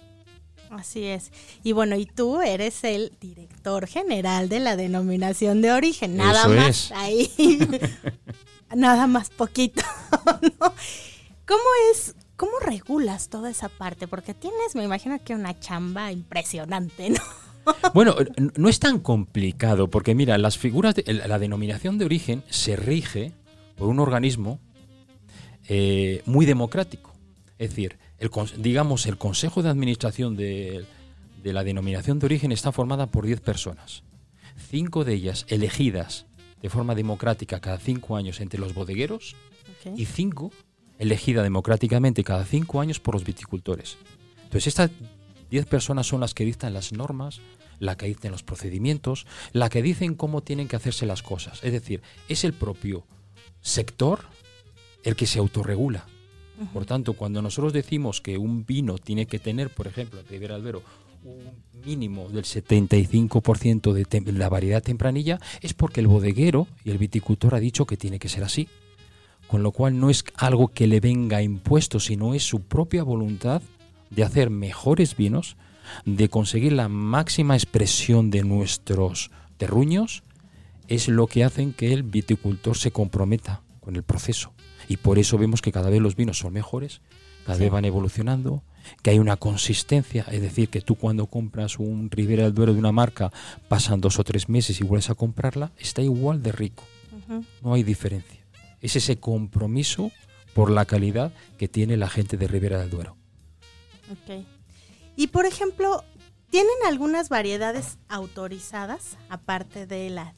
Así 0.71 1.03
es. 1.03 1.31
Y 1.63 1.73
bueno, 1.73 1.97
y 1.97 2.05
tú 2.05 2.41
eres 2.41 2.83
el 2.85 3.11
director 3.19 3.87
general 3.87 4.47
de 4.47 4.61
la 4.61 4.77
denominación 4.77 5.61
de 5.61 5.71
origen. 5.73 6.15
Nada 6.15 6.41
Eso 6.41 6.49
más 6.49 6.67
es. 6.67 6.91
ahí. 6.93 7.29
nada 8.75 9.05
más 9.07 9.29
poquito. 9.29 9.83
¿no? 10.59 10.73
¿Cómo 11.45 11.63
es, 11.91 12.15
cómo 12.37 12.53
regulas 12.61 13.27
toda 13.27 13.49
esa 13.49 13.67
parte? 13.67 14.07
Porque 14.07 14.33
tienes, 14.33 14.73
me 14.75 14.85
imagino 14.85 15.21
que 15.23 15.35
una 15.35 15.59
chamba 15.59 16.11
impresionante, 16.11 17.09
¿no? 17.09 17.19
Bueno, 17.93 18.15
no 18.55 18.69
es 18.69 18.79
tan 18.79 18.97
complicado, 18.99 19.87
porque 19.87 20.15
mira, 20.15 20.39
las 20.39 20.57
figuras, 20.57 20.95
de, 20.95 21.03
la 21.13 21.37
denominación 21.37 21.99
de 21.99 22.05
origen 22.05 22.43
se 22.49 22.75
rige 22.75 23.33
por 23.75 23.87
un 23.87 23.99
organismo 23.99 24.59
eh, 25.67 26.23
muy 26.25 26.47
democrático. 26.47 27.13
Es 27.59 27.69
decir, 27.69 27.99
el, 28.21 28.29
digamos, 28.61 29.07
el 29.07 29.17
Consejo 29.17 29.63
de 29.63 29.69
Administración 29.69 30.37
de, 30.37 30.85
la 31.43 31.63
denominación 31.63 32.19
de 32.19 32.27
origen 32.27 32.51
está 32.51 32.71
formada 32.71 33.07
por 33.07 33.25
10 33.25 33.41
personas. 33.41 34.03
Cinco 34.69 35.03
de 35.03 35.15
ellas 35.15 35.45
elegidas 35.49 36.27
de 36.61 36.69
forma 36.69 36.93
democrática 36.93 37.59
cada 37.59 37.79
cinco 37.79 38.15
años 38.15 38.39
entre 38.39 38.59
los 38.59 38.75
bodegueros 38.75 39.35
y 39.97 40.05
cinco 40.05 40.51
elegidas 40.99 41.43
democráticamente 41.43 42.23
cada 42.23 42.45
cinco 42.45 42.79
años 42.79 42.99
por 42.99 43.15
los 43.15 43.23
viticultores. 43.23 43.97
Entonces, 44.43 44.67
estas 44.67 44.91
10 45.49 45.65
personas 45.65 46.05
son 46.05 46.21
las 46.21 46.35
que 46.35 46.45
dictan 46.45 46.75
las 46.75 46.93
normas, 46.93 47.41
la 47.79 47.97
que 47.97 48.05
dicen 48.05 48.31
los 48.31 48.43
procedimientos, 48.43 49.25
la 49.51 49.69
que 49.69 49.81
dicen 49.81 50.13
cómo 50.13 50.41
tienen 50.43 50.67
que 50.67 50.75
hacerse 50.75 51.07
las 51.07 51.23
cosas. 51.23 51.63
Es 51.63 51.71
decir, 51.71 52.03
es 52.29 52.43
el 52.43 52.53
propio 52.53 53.07
sector 53.61 54.19
el 55.03 55.15
que 55.15 55.25
se 55.25 55.39
autorregula. 55.39 56.05
Por 56.73 56.85
tanto, 56.85 57.13
cuando 57.13 57.41
nosotros 57.41 57.73
decimos 57.73 58.21
que 58.21 58.37
un 58.37 58.65
vino 58.65 58.97
tiene 58.97 59.25
que 59.25 59.39
tener, 59.39 59.69
por 59.69 59.87
ejemplo, 59.87 60.19
en 60.19 60.27
Ribera 60.27 60.55
Albero, 60.55 60.83
un 61.23 61.83
mínimo 61.85 62.29
del 62.29 62.45
75% 62.45 63.93
de 63.93 64.31
la 64.33 64.49
variedad 64.49 64.81
tempranilla, 64.81 65.39
es 65.61 65.73
porque 65.73 66.01
el 66.01 66.07
bodeguero 66.07 66.67
y 66.83 66.91
el 66.91 66.97
viticultor 66.97 67.55
ha 67.55 67.59
dicho 67.59 67.85
que 67.85 67.97
tiene 67.97 68.19
que 68.19 68.29
ser 68.29 68.43
así. 68.43 68.67
Con 69.47 69.63
lo 69.63 69.71
cual 69.71 69.99
no 69.99 70.09
es 70.09 70.23
algo 70.35 70.69
que 70.69 70.87
le 70.87 70.99
venga 70.99 71.41
impuesto, 71.41 71.99
sino 71.99 72.33
es 72.33 72.43
su 72.43 72.61
propia 72.61 73.03
voluntad 73.03 73.61
de 74.09 74.23
hacer 74.23 74.49
mejores 74.49 75.15
vinos 75.15 75.57
de 76.05 76.29
conseguir 76.29 76.73
la 76.73 76.87
máxima 76.87 77.55
expresión 77.55 78.29
de 78.29 78.43
nuestros 78.43 79.31
terruños 79.57 80.23
es 80.87 81.07
lo 81.07 81.27
que 81.27 81.43
hacen 81.43 81.73
que 81.73 81.93
el 81.93 82.03
viticultor 82.03 82.77
se 82.77 82.91
comprometa 82.91 83.61
con 83.79 83.95
el 83.95 84.03
proceso. 84.03 84.51
Y 84.91 84.97
por 84.97 85.19
eso 85.19 85.37
vemos 85.37 85.61
que 85.61 85.71
cada 85.71 85.89
vez 85.89 86.01
los 86.01 86.17
vinos 86.17 86.39
son 86.39 86.51
mejores, 86.51 86.99
cada 87.45 87.57
vez 87.57 87.71
van 87.71 87.85
evolucionando, 87.85 88.61
que 89.01 89.11
hay 89.11 89.19
una 89.19 89.37
consistencia, 89.37 90.25
es 90.29 90.41
decir, 90.41 90.67
que 90.67 90.81
tú 90.81 90.95
cuando 90.95 91.27
compras 91.27 91.79
un 91.79 92.11
Ribera 92.11 92.43
del 92.43 92.53
Duero 92.53 92.73
de 92.73 92.79
una 92.79 92.91
marca, 92.91 93.31
pasan 93.69 94.01
dos 94.01 94.19
o 94.19 94.25
tres 94.25 94.49
meses 94.49 94.81
y 94.81 94.83
vuelves 94.83 95.09
a 95.09 95.15
comprarla, 95.15 95.71
está 95.77 96.01
igual 96.01 96.43
de 96.43 96.51
rico. 96.51 96.83
No 97.61 97.73
hay 97.73 97.83
diferencia. 97.83 98.41
Es 98.81 98.97
ese 98.97 99.17
compromiso 99.17 100.11
por 100.53 100.69
la 100.69 100.83
calidad 100.83 101.31
que 101.57 101.69
tiene 101.69 101.95
la 101.95 102.09
gente 102.09 102.35
de 102.35 102.49
Ribera 102.49 102.77
del 102.77 102.89
Duero. 102.89 103.15
Okay. 104.23 104.45
Y 105.15 105.27
por 105.27 105.45
ejemplo, 105.45 106.03
¿tienen 106.49 106.75
algunas 106.85 107.29
variedades 107.29 107.97
autorizadas 108.09 109.17
aparte 109.29 109.87
de 109.87 110.09
la 110.09 110.33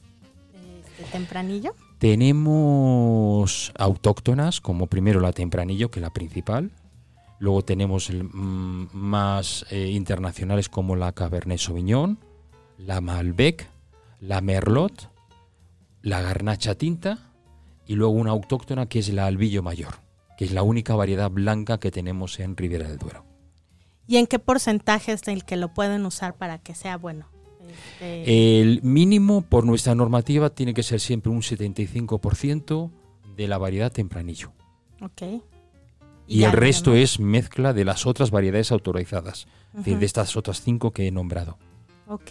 de 0.96 1.04
tempranillo? 1.10 1.74
Tenemos 1.98 3.72
autóctonas, 3.78 4.60
como 4.60 4.86
primero 4.86 5.20
la 5.20 5.32
tempranillo, 5.32 5.90
que 5.90 6.00
es 6.00 6.02
la 6.02 6.12
principal. 6.12 6.70
Luego 7.38 7.62
tenemos 7.62 8.10
mm, 8.10 8.86
más 8.92 9.66
eh, 9.70 9.88
internacionales 9.90 10.68
como 10.68 10.96
la 10.96 11.12
Cabernet 11.12 11.58
Sauvignon, 11.58 12.18
la 12.78 13.00
Malbec, 13.00 13.68
la 14.20 14.40
Merlot, 14.40 15.10
la 16.02 16.20
Garnacha 16.20 16.74
Tinta 16.74 17.18
y 17.86 17.94
luego 17.94 18.12
una 18.12 18.30
autóctona 18.30 18.86
que 18.86 18.98
es 18.98 19.12
la 19.12 19.26
Albillo 19.26 19.62
Mayor, 19.62 19.96
que 20.36 20.44
es 20.44 20.52
la 20.52 20.62
única 20.62 20.94
variedad 20.94 21.30
blanca 21.30 21.78
que 21.78 21.90
tenemos 21.90 22.38
en 22.40 22.56
Ribera 22.56 22.88
del 22.88 22.98
Duero. 22.98 23.24
¿Y 24.06 24.18
en 24.18 24.26
qué 24.26 24.38
porcentaje 24.38 25.12
es 25.12 25.26
el 25.28 25.44
que 25.44 25.56
lo 25.56 25.72
pueden 25.72 26.04
usar 26.04 26.36
para 26.36 26.58
que 26.58 26.74
sea 26.74 26.96
bueno? 26.96 27.33
Este, 28.00 28.60
el 28.60 28.82
mínimo 28.82 29.42
por 29.42 29.64
nuestra 29.64 29.94
normativa 29.94 30.50
tiene 30.50 30.74
que 30.74 30.82
ser 30.82 31.00
siempre 31.00 31.30
un 31.30 31.42
75% 31.42 32.90
de 33.36 33.48
la 33.48 33.58
variedad 33.58 33.92
tempranillo. 33.92 34.52
Ok. 35.00 35.22
Y, 36.26 36.44
el 36.44 36.52
resto 36.52 36.94
es 36.94 37.20
mezcla 37.20 37.72
de 37.74 37.84
las 37.84 38.06
otras 38.06 38.30
variedades 38.30 38.72
autorizadas, 38.72 39.46
de 39.72 40.04
estas 40.04 40.36
otras 40.36 40.62
cinco 40.62 40.90
que 40.90 41.06
he 41.06 41.10
nombrado. 41.10 41.58
Ok. 42.06 42.30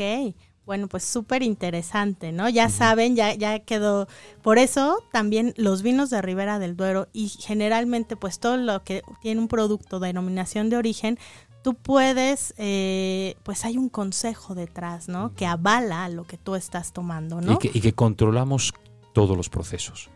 Bueno, 0.66 0.88
pues 0.88 1.04
súper 1.04 1.44
interesante, 1.44 2.32
¿no? 2.32 2.48
Ya 2.48 2.70
saben, 2.70 3.18
ya, 3.18 3.36
ya 3.36 3.60
quedó. 3.60 4.08
Por 4.42 4.60
eso 4.60 5.04
también 5.12 5.54
los 5.58 5.82
vinos 5.82 6.10
de 6.10 6.22
Ribera 6.22 6.58
del 6.58 6.78
Duero 6.78 7.10
y 7.12 7.28
generalmente 7.28 8.16
pues 8.16 8.40
todo 8.40 8.56
lo 8.56 8.82
que 8.84 9.02
tiene 9.22 9.42
un 9.42 9.50
producto 9.50 10.00
de 10.00 10.08
denominación 10.08 10.70
de 10.70 10.78
origen 10.78 11.20
tú 11.64 11.74
puedes, 11.74 12.54
eh, 12.58 13.36
pues 13.44 13.66
hay 13.66 13.78
un 13.78 13.90
consejo 13.90 14.54
detrás, 14.54 15.08
¿no? 15.08 15.34
Que 15.34 15.48
avala 15.48 16.08
lo 16.10 16.26
que 16.26 16.38
tú 16.38 16.56
estás 16.56 16.94
tomando, 16.94 17.42
¿no? 17.42 17.58
Y 17.62 17.82
que, 17.82 17.94
controlamos 17.94 18.74
todos 19.14 19.36
los 19.36 19.50
procesos. 19.50 20.10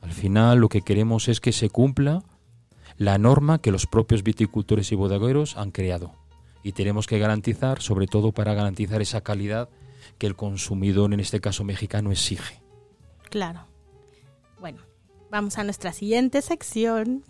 Al 0.00 0.12
final 0.12 0.58
lo 0.58 0.68
que 0.68 0.82
queremos 0.82 1.28
es 1.28 1.40
que 1.40 1.52
se 1.52 1.68
cumpla 1.68 2.22
la 2.96 3.18
norma 3.18 3.58
que 3.58 3.72
los 3.72 3.86
propios 3.86 4.22
viticultores 4.22 4.92
y 4.92 4.94
bodegueros 4.94 5.56
han 5.56 5.72
creado. 5.72 6.12
Y 6.62 6.72
tenemos 6.72 7.06
que 7.06 7.18
garantizar, 7.18 7.82
sobre 7.82 8.06
todo 8.06 8.32
para 8.32 8.54
garantizar 8.54 9.02
esa 9.02 9.20
calidad 9.20 9.68
que 10.18 10.26
el 10.26 10.36
consumidor, 10.36 11.12
en 11.12 11.20
este 11.20 11.40
caso 11.40 11.64
mexicano, 11.64 12.12
exige. 12.12 12.62
Claro. 13.30 13.66
Bueno, 14.60 14.78
vamos 15.30 15.58
a 15.58 15.64
nuestra 15.64 15.92
siguiente 15.92 16.40
sección. 16.40 17.24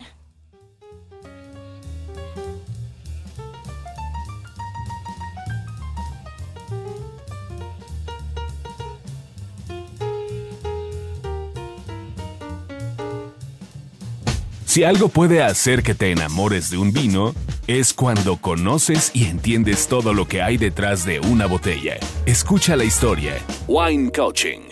Si 14.75 14.83
algo 14.83 15.07
puede 15.07 15.41
hacer 15.41 15.83
que 15.83 15.95
te 15.95 16.11
enamores 16.11 16.69
de 16.69 16.77
un 16.77 16.91
vino, 16.91 17.33
es 17.65 17.93
cuando 17.93 18.35
conoces 18.35 19.09
y 19.13 19.23
entiendes 19.23 19.87
todo 19.87 20.13
lo 20.13 20.27
que 20.27 20.41
hay 20.41 20.57
detrás 20.57 21.05
de 21.05 21.21
una 21.21 21.45
botella. 21.45 21.95
Escucha 22.25 22.75
la 22.75 22.83
historia. 22.83 23.37
Wine 23.69 24.11
Coaching. 24.11 24.63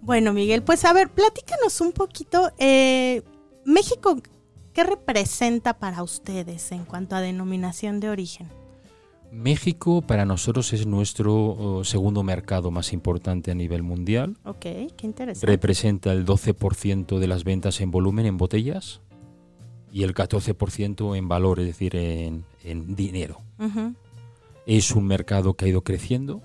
Bueno, 0.00 0.32
Miguel, 0.32 0.62
pues 0.62 0.86
a 0.86 0.94
ver, 0.94 1.10
platícanos 1.10 1.82
un 1.82 1.92
poquito. 1.92 2.50
Eh, 2.56 3.20
México, 3.66 4.16
¿qué 4.72 4.84
representa 4.84 5.74
para 5.74 6.02
ustedes 6.02 6.72
en 6.72 6.86
cuanto 6.86 7.14
a 7.14 7.20
denominación 7.20 8.00
de 8.00 8.08
origen? 8.08 8.63
México 9.34 10.00
para 10.00 10.24
nosotros 10.24 10.72
es 10.72 10.86
nuestro 10.86 11.34
oh, 11.34 11.84
segundo 11.84 12.22
mercado 12.22 12.70
más 12.70 12.92
importante 12.92 13.50
a 13.50 13.54
nivel 13.54 13.82
mundial. 13.82 14.36
Ok, 14.44 14.60
qué 14.60 14.94
interesante. 15.02 15.46
Representa 15.46 16.12
el 16.12 16.24
12% 16.24 17.18
de 17.18 17.26
las 17.26 17.42
ventas 17.42 17.80
en 17.80 17.90
volumen 17.90 18.26
en 18.26 18.38
botellas 18.38 19.00
y 19.92 20.04
el 20.04 20.14
14% 20.14 21.16
en 21.16 21.28
valor, 21.28 21.58
es 21.58 21.66
decir, 21.66 21.96
en, 21.96 22.44
dinero. 22.96 23.40
Es 24.66 24.92
un 24.92 25.04
mercado 25.06 25.54
que 25.54 25.64
ha 25.66 25.68
ido 25.68 25.82
creciendo, 25.82 26.40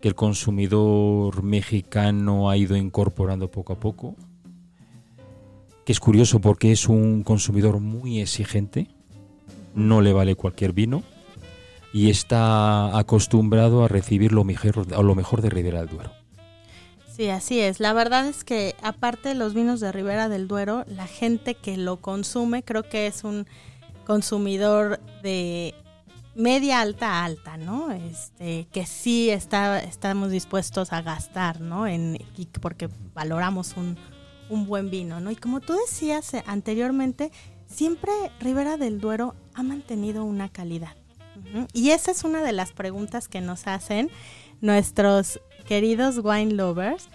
que 0.00 0.08
el 0.08 0.14
consumidor 0.14 1.42
mexicano 1.42 2.50
ha 2.50 2.56
ido 2.56 2.76
incorporando 2.76 3.50
poco 3.50 3.72
a 3.74 3.80
poco, 3.80 4.14
que 5.84 5.92
es 5.92 6.00
curioso 6.00 6.40
porque 6.40 6.72
es 6.72 6.88
un 6.88 7.24
consumidor 7.24 7.80
muy 7.80 8.20
exigente, 8.20 8.88
no 9.74 10.00
le 10.00 10.12
vale 10.12 10.34
cualquier 10.34 10.72
vino 10.72 11.02
y 11.92 12.10
está 12.10 12.96
acostumbrado 12.96 13.84
a 13.84 13.88
recibir 13.88 14.32
lo 14.32 14.44
mejor, 14.44 15.42
de 15.42 15.50
Ribera 15.50 15.80
del 15.80 15.88
Duero. 15.88 16.12
Sí, 17.08 17.28
así 17.28 17.60
es. 17.60 17.80
La 17.80 17.92
verdad 17.92 18.26
es 18.26 18.44
que 18.44 18.74
aparte 18.82 19.30
de 19.30 19.34
los 19.34 19.52
vinos 19.52 19.80
de 19.80 19.92
Ribera 19.92 20.28
del 20.28 20.48
Duero, 20.48 20.84
la 20.86 21.06
gente 21.06 21.54
que 21.54 21.76
lo 21.76 22.00
consume 22.00 22.62
creo 22.62 22.82
que 22.82 23.06
es 23.06 23.24
un 23.24 23.46
consumidor 24.06 25.00
de 25.22 25.74
media 26.34 26.80
alta 26.80 27.24
alta, 27.24 27.56
¿no? 27.56 27.90
Este, 27.90 28.66
que 28.72 28.86
sí 28.86 29.28
está, 29.30 29.80
estamos 29.80 30.30
dispuestos 30.30 30.92
a 30.92 31.02
gastar, 31.02 31.60
¿no? 31.60 31.86
En, 31.86 32.18
porque 32.60 32.88
valoramos 33.14 33.76
un, 33.76 33.98
un 34.48 34.66
buen 34.66 34.90
vino, 34.90 35.20
¿no? 35.20 35.30
Y 35.30 35.36
como 35.36 35.60
tú 35.60 35.74
decías 35.74 36.34
eh, 36.34 36.42
anteriormente, 36.46 37.32
siempre 37.66 38.12
Ribera 38.38 38.76
del 38.76 39.00
Duero 39.00 39.34
ha 39.54 39.62
mantenido 39.62 40.24
una 40.24 40.48
calidad. 40.48 40.99
Y 41.72 41.90
esa 41.90 42.10
es 42.10 42.24
una 42.24 42.42
de 42.42 42.52
las 42.52 42.72
preguntas 42.72 43.28
que 43.28 43.40
nos 43.40 43.66
hacen 43.66 44.10
nuestros 44.60 45.40
queridos 45.66 46.20
wine 46.22 46.54
lovers. 46.54 47.08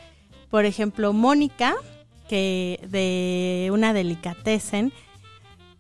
Por 0.50 0.66
ejemplo, 0.66 1.14
Mónica, 1.14 1.76
que 2.28 2.80
de 2.90 3.70
una 3.72 3.94
delicatessen, 3.94 4.94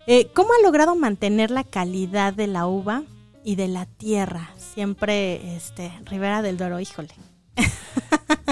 eh, 0.08 0.28
¿cómo 0.34 0.50
ha 0.54 0.64
logrado 0.64 0.96
mantener 0.96 1.52
la 1.52 1.64
calidad 1.64 2.34
de 2.34 2.48
la 2.48 2.68
uva 2.68 3.04
y 3.44 3.56
de 3.56 3.68
la 3.68 3.86
tierra? 3.86 4.52
Siempre, 4.58 5.56
este, 5.56 5.92
Rivera 6.06 6.42
del 6.42 6.58
Doro, 6.58 6.80
híjole. 6.80 7.10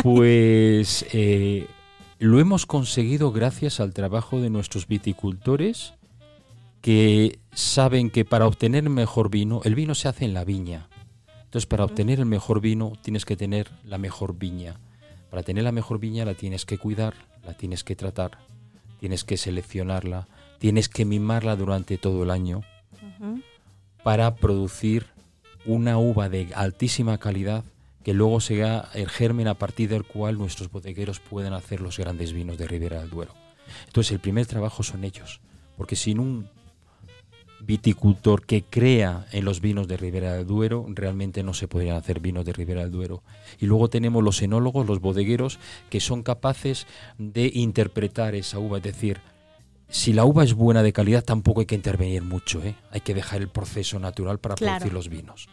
Pues 0.01 1.05
eh, 1.13 1.67
lo 2.19 2.39
hemos 2.39 2.65
conseguido 2.65 3.31
gracias 3.31 3.79
al 3.79 3.93
trabajo 3.93 4.41
de 4.41 4.49
nuestros 4.49 4.87
viticultores 4.87 5.93
que 6.83 7.39
saben 7.53 8.09
que 8.09 8.25
para 8.25 8.45
obtener 8.45 8.89
mejor 8.89 9.29
vino, 9.29 9.61
el 9.63 9.73
vino 9.73 9.95
se 9.95 10.09
hace 10.09 10.25
en 10.25 10.33
la 10.33 10.43
viña. 10.43 10.89
Entonces, 11.45 11.65
para 11.65 11.85
obtener 11.85 12.19
el 12.19 12.25
mejor 12.25 12.59
vino 12.59 12.91
tienes 13.01 13.23
que 13.23 13.37
tener 13.37 13.71
la 13.85 13.97
mejor 13.97 14.37
viña. 14.37 14.81
Para 15.29 15.43
tener 15.43 15.63
la 15.63 15.71
mejor 15.71 15.99
viña 15.99 16.25
la 16.25 16.33
tienes 16.33 16.65
que 16.65 16.77
cuidar, 16.77 17.13
la 17.45 17.53
tienes 17.53 17.85
que 17.85 17.95
tratar, 17.95 18.37
tienes 18.99 19.23
que 19.23 19.37
seleccionarla, 19.37 20.27
tienes 20.59 20.89
que 20.89 21.05
mimarla 21.05 21.55
durante 21.55 21.97
todo 21.97 22.21
el 22.23 22.29
año 22.29 22.63
para 24.03 24.35
producir 24.35 25.05
una 25.65 25.97
uva 25.97 26.27
de 26.27 26.49
altísima 26.53 27.17
calidad 27.17 27.63
que 28.03 28.13
luego 28.13 28.41
sea 28.41 28.89
el 28.93 29.07
germen 29.07 29.47
a 29.47 29.53
partir 29.53 29.87
del 29.87 30.03
cual 30.03 30.37
nuestros 30.37 30.69
bodegueros 30.69 31.21
pueden 31.21 31.53
hacer 31.53 31.79
los 31.79 31.97
grandes 31.97 32.33
vinos 32.33 32.57
de 32.57 32.67
Ribera 32.67 32.99
del 32.99 33.09
Duero. 33.09 33.33
Entonces 33.87 34.11
el 34.11 34.19
primer 34.19 34.47
trabajo 34.47 34.83
son 34.83 35.05
ellos, 35.05 35.39
porque 35.77 35.95
sin 35.95 36.19
un 36.19 36.49
viticultor 37.65 38.45
que 38.45 38.63
crea 38.63 39.25
en 39.31 39.45
los 39.45 39.61
vinos 39.61 39.87
de 39.87 39.97
Ribera 39.97 40.33
del 40.33 40.45
Duero, 40.45 40.85
realmente 40.89 41.43
no 41.43 41.53
se 41.53 41.67
podrían 41.67 41.95
hacer 41.95 42.19
vinos 42.19 42.45
de 42.45 42.53
Ribera 42.53 42.81
del 42.81 42.91
Duero. 42.91 43.23
Y 43.59 43.65
luego 43.65 43.89
tenemos 43.89 44.23
los 44.23 44.41
enólogos, 44.41 44.87
los 44.87 44.99
bodegueros, 44.99 45.59
que 45.89 45.99
son 45.99 46.23
capaces 46.23 46.87
de 47.17 47.51
interpretar 47.53 48.35
esa 48.35 48.59
uva, 48.59 48.77
es 48.77 48.83
decir, 48.83 49.21
si 49.89 50.11
la 50.11 50.25
uva 50.25 50.43
es 50.43 50.53
buena 50.53 50.81
de 50.81 50.91
calidad 50.91 51.23
tampoco 51.23 51.59
hay 51.59 51.67
que 51.67 51.75
intervenir 51.75 52.23
mucho, 52.23 52.63
¿eh? 52.63 52.75
hay 52.89 53.01
que 53.01 53.13
dejar 53.13 53.41
el 53.41 53.49
proceso 53.49 53.99
natural 53.99 54.39
para 54.39 54.55
producir 54.55 54.91
los 54.91 55.07
vinos. 55.07 55.49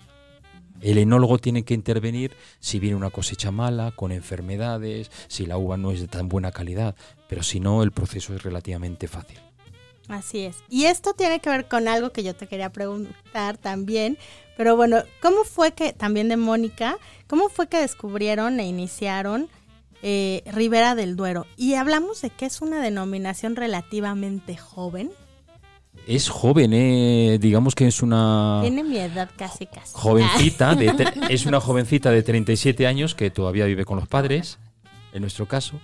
El 0.80 0.96
enólogo 0.96 1.38
tiene 1.38 1.62
que 1.62 1.74
intervenir 1.74 2.32
si 2.58 2.78
viene 2.78 2.96
una 2.96 3.10
cosecha 3.10 3.50
mala, 3.50 3.92
con 3.92 4.12
enfermedades, 4.12 5.10
si 5.28 5.44
la 5.44 5.58
uva 5.58 5.76
no 5.76 5.90
es 5.90 6.00
de 6.00 6.08
tan 6.08 6.28
buena 6.28 6.52
calidad, 6.52 6.96
pero 7.28 7.42
si 7.42 7.60
no, 7.60 7.82
el 7.82 7.92
proceso 7.92 8.34
es 8.34 8.42
relativamente 8.42 9.06
fácil. 9.06 9.38
Así 10.10 10.40
es. 10.40 10.56
Y 10.68 10.86
esto 10.86 11.14
tiene 11.14 11.40
que 11.40 11.50
ver 11.50 11.68
con 11.68 11.86
algo 11.86 12.10
que 12.10 12.22
yo 12.24 12.34
te 12.34 12.48
quería 12.48 12.70
preguntar 12.70 13.56
también, 13.56 14.18
pero 14.56 14.76
bueno, 14.76 14.98
¿cómo 15.22 15.44
fue 15.44 15.72
que, 15.72 15.92
también 15.92 16.28
de 16.28 16.36
Mónica, 16.36 16.98
cómo 17.28 17.48
fue 17.48 17.68
que 17.68 17.78
descubrieron 17.78 18.58
e 18.58 18.66
iniciaron 18.66 19.48
eh, 20.02 20.42
Ribera 20.52 20.96
del 20.96 21.14
Duero? 21.14 21.46
Y 21.56 21.74
hablamos 21.74 22.22
de 22.22 22.30
que 22.30 22.46
es 22.46 22.60
una 22.60 22.82
denominación 22.82 23.54
relativamente 23.54 24.56
joven. 24.56 25.12
Es 26.06 26.28
joven, 26.28 26.72
eh, 26.72 27.38
digamos 27.40 27.74
que 27.76 27.86
es 27.86 28.02
una... 28.02 28.58
Tiene 28.62 28.82
mi 28.82 28.98
edad 28.98 29.30
casi, 29.36 29.66
casi. 29.66 29.92
Jovencita, 29.92 30.76
es 31.28 31.46
una 31.46 31.60
jovencita 31.60 32.10
de 32.10 32.22
37 32.22 32.86
años 32.86 33.14
que 33.14 33.30
todavía 33.30 33.66
vive 33.66 33.84
con 33.84 33.98
los 33.98 34.08
padres, 34.08 34.58
en 35.12 35.22
nuestro 35.22 35.46
caso. 35.46 35.80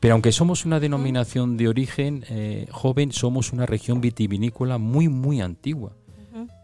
Pero 0.00 0.14
aunque 0.14 0.32
somos 0.32 0.64
una 0.64 0.80
denominación 0.80 1.56
de 1.56 1.68
origen 1.68 2.24
eh, 2.28 2.66
joven, 2.70 3.12
somos 3.12 3.52
una 3.52 3.66
región 3.66 4.00
vitivinícola 4.00 4.78
muy, 4.78 5.08
muy 5.08 5.40
antigua. 5.40 5.92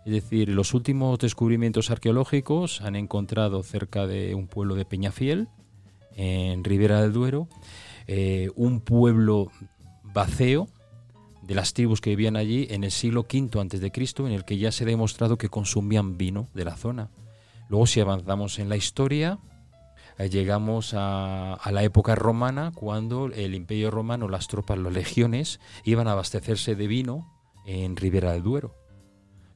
Es 0.05 0.13
decir, 0.13 0.49
los 0.49 0.73
últimos 0.73 1.19
descubrimientos 1.19 1.91
arqueológicos 1.91 2.81
han 2.81 2.95
encontrado 2.95 3.65
cerca 3.65 4.07
de 4.07 4.37
un 4.37 4.47
pueblo 4.47 4.77
de 4.77 4.85
Peñafiel, 4.85 5.49
en 6.15 6.63
Ribera 6.63 7.03
del 7.03 7.13
Duero, 7.13 7.49
eh, 8.07 8.51
un 8.55 8.81
pueblo 8.81 9.51
vaceo 10.05 10.69
de 11.43 11.55
las 11.55 11.75
tribus 11.75 12.01
que 12.01 12.11
vivían 12.11 12.37
allí 12.37 12.69
en 12.71 12.85
el 12.85 12.91
siglo 12.93 13.23
V 13.23 13.61
antes 13.61 13.81
de 13.81 13.91
Cristo, 13.91 14.27
en 14.27 14.33
el 14.33 14.45
que 14.45 14.59
ya 14.59 14.71
se 14.71 14.85
ha 14.85 14.87
demostrado 14.87 15.39
que 15.39 15.49
consumían 15.49 16.17
vino 16.17 16.49
de 16.55 16.65
la 16.65 16.77
zona. 16.77 17.11
Luego, 17.69 17.87
si 17.87 18.01
avanzamos 18.01 18.59
en 18.59 18.69
la 18.69 18.77
historia, 18.77 19.39
eh, 20.19 20.31
llegamos 20.31 20.93
a, 20.95 21.59
la 21.71 21.83
época 21.83 22.15
romana, 22.15 22.73
cuando 22.75 23.27
el 23.27 23.55
Imperio 23.55 23.91
Romano, 23.91 24.29
las 24.29 24.49
tropas, 24.49 24.79
las 24.79 24.93
legiones, 24.93 25.61
iban 25.85 26.09
a 26.09 26.13
abastecerse 26.13 26.75
de 26.75 26.87
vino 26.87 27.33
en 27.67 27.97
Ribera 27.97 28.33
del 28.33 28.43
Duero. 28.43 28.75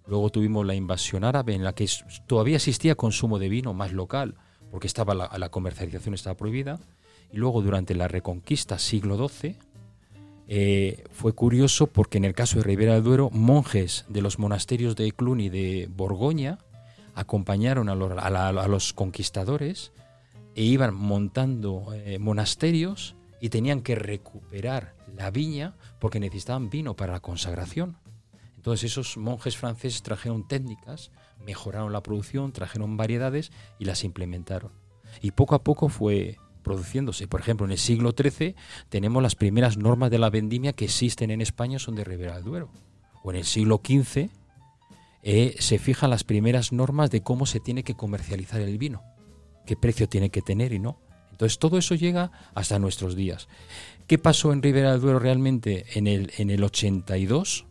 Luego 0.07 0.31
tuvimos 0.31 0.67
la 0.67 0.75
invasión 0.75 1.25
árabe, 1.25 1.55
en 1.55 1.65
la 1.65 1.75
que 1.75 1.89
todavía 2.27 2.57
existía 2.57 2.95
consumo 2.95 3.39
de 3.39 3.49
vino 3.49 3.75
más 3.75 3.93
local, 3.93 4.35
porque 4.71 4.87
estaba 4.87 5.15
la, 5.15 5.49
comercialización 5.49 6.15
estaba 6.15 6.37
prohibida. 6.37 6.81
Y 7.33 7.37
luego 7.37 7.63
durante 7.63 7.95
la 7.95 8.09
Reconquista, 8.09 8.79
siglo 8.79 9.29
XII, 9.29 9.57
eh, 10.49 11.05
fue 11.13 11.33
curioso 11.33 11.87
porque 11.87 12.19
en 12.19 12.25
el 12.25 12.35
caso 12.35 12.59
de 12.59 12.65
Ribera 12.65 12.95
del 12.95 13.05
Duero, 13.05 13.31
monjes 13.31 14.05
de 14.09 14.21
los 14.21 14.41
monasterios 14.41 14.97
de 14.97 15.13
Cluny 15.13 15.45
y 15.45 15.49
de 15.49 15.89
Borgoña 15.95 16.59
acompañaron 17.15 17.89
a 17.89 17.95
los, 17.95 18.93
conquistadores 18.93 19.93
e 20.55 20.63
iban 20.63 20.95
montando 20.95 21.93
eh, 21.95 22.19
monasterios 22.19 23.17
y 23.41 23.49
tenían 23.49 23.81
que 23.81 23.95
recuperar 23.95 24.95
la 25.17 25.31
viña 25.31 25.77
porque 25.99 26.21
necesitaban 26.21 26.71
vino 26.71 26.95
para 26.95 27.13
la 27.13 27.21
consagración. 27.21 27.97
Entonces 28.57 28.91
esos 28.91 29.17
monjes 29.17 29.57
franceses 29.57 30.03
trajeron 30.03 30.47
técnicas, 30.47 31.11
mejoraron 31.45 31.93
la 31.93 32.03
producción, 32.03 32.53
trajeron 32.53 32.97
variedades 32.97 33.53
y 33.79 33.87
las 33.87 34.05
implementaron. 34.05 34.73
Y 35.23 35.31
poco 35.31 35.55
a 35.55 35.65
poco 35.65 35.89
fue 35.89 36.39
produciéndose. 36.63 37.27
Por 37.27 37.41
ejemplo, 37.41 37.67
en 37.67 37.73
el 37.73 37.79
siglo 37.79 38.15
XIII 38.17 38.55
tenemos 38.89 39.23
las 39.23 39.35
primeras 39.35 39.77
normas 39.79 40.11
de 40.11 40.19
la 40.19 40.31
vendimia 40.31 40.75
que 40.75 40.85
existen 40.85 41.31
en 41.31 41.41
España 41.41 41.79
son 41.79 41.95
de 41.95 42.05
Ribera 42.05 42.35
del 42.35 42.45
Duero. 42.45 42.71
O 43.23 43.31
en 43.31 43.39
el 43.39 43.45
siglo 43.45 43.81
XV 43.83 44.29
eh, 45.23 45.57
se 45.59 45.79
fijan 45.79 46.11
las 46.11 46.25
primeras 46.25 46.73
normas 46.73 47.11
de 47.11 47.23
cómo 47.23 47.47
se 47.47 47.61
tiene 47.61 47.83
que 47.83 47.95
comercializar 47.95 48.61
el 48.61 48.79
vino, 48.79 49.03
qué 49.71 49.77
precio 49.77 50.09
tiene 50.09 50.31
que 50.31 50.43
tener 50.43 50.73
y 50.73 50.81
no. 50.81 50.99
Entonces 51.31 51.61
todo 51.61 51.79
eso 51.79 51.95
llega 51.95 52.33
hasta 52.55 52.81
nuestros 52.81 53.15
días. 53.15 53.47
¿Qué 54.09 54.19
pasó 54.19 54.53
en 54.53 54.63
Ribera 54.63 54.91
del 54.91 55.01
Duero 55.01 55.21
realmente 55.21 55.87
en 55.95 56.09
el, 56.09 56.33
en 56.39 56.51
el 56.51 56.65
82? 56.65 57.67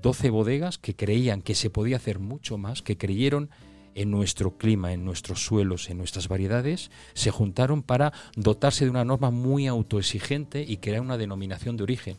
12 0.00 0.30
bodegas 0.30 0.78
que 0.78 0.94
creían 0.94 1.42
que 1.42 1.56
se 1.56 1.70
podía 1.70 1.96
hacer 1.96 2.20
mucho 2.20 2.56
más, 2.56 2.82
que 2.82 2.98
creyeron 2.98 3.50
en 3.96 4.12
nuestro 4.12 4.56
clima, 4.58 4.92
en 4.92 5.04
nuestros 5.04 5.44
suelos, 5.44 5.90
en 5.90 5.98
nuestras 5.98 6.28
variedades, 6.28 6.92
se 7.14 7.32
juntaron 7.32 7.82
para 7.82 8.12
dotarse 8.36 8.84
de 8.84 8.92
una 8.92 9.04
norma 9.04 9.32
muy 9.32 9.66
autoexigente 9.66 10.62
y 10.62 10.76
crear 10.76 11.00
una 11.00 11.18
denominación 11.18 11.76
de 11.76 11.82
origen. 11.82 12.18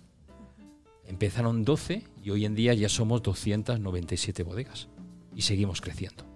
Empezaron 1.08 1.64
12 1.64 2.04
y 2.22 2.32
hoy 2.32 2.44
en 2.44 2.54
día 2.54 2.74
ya 2.74 2.90
somos 2.90 3.24
297 3.24 4.44
bodegas 4.44 4.90
y 5.34 5.44
seguimos 5.44 5.80
creciendo. 5.80 6.33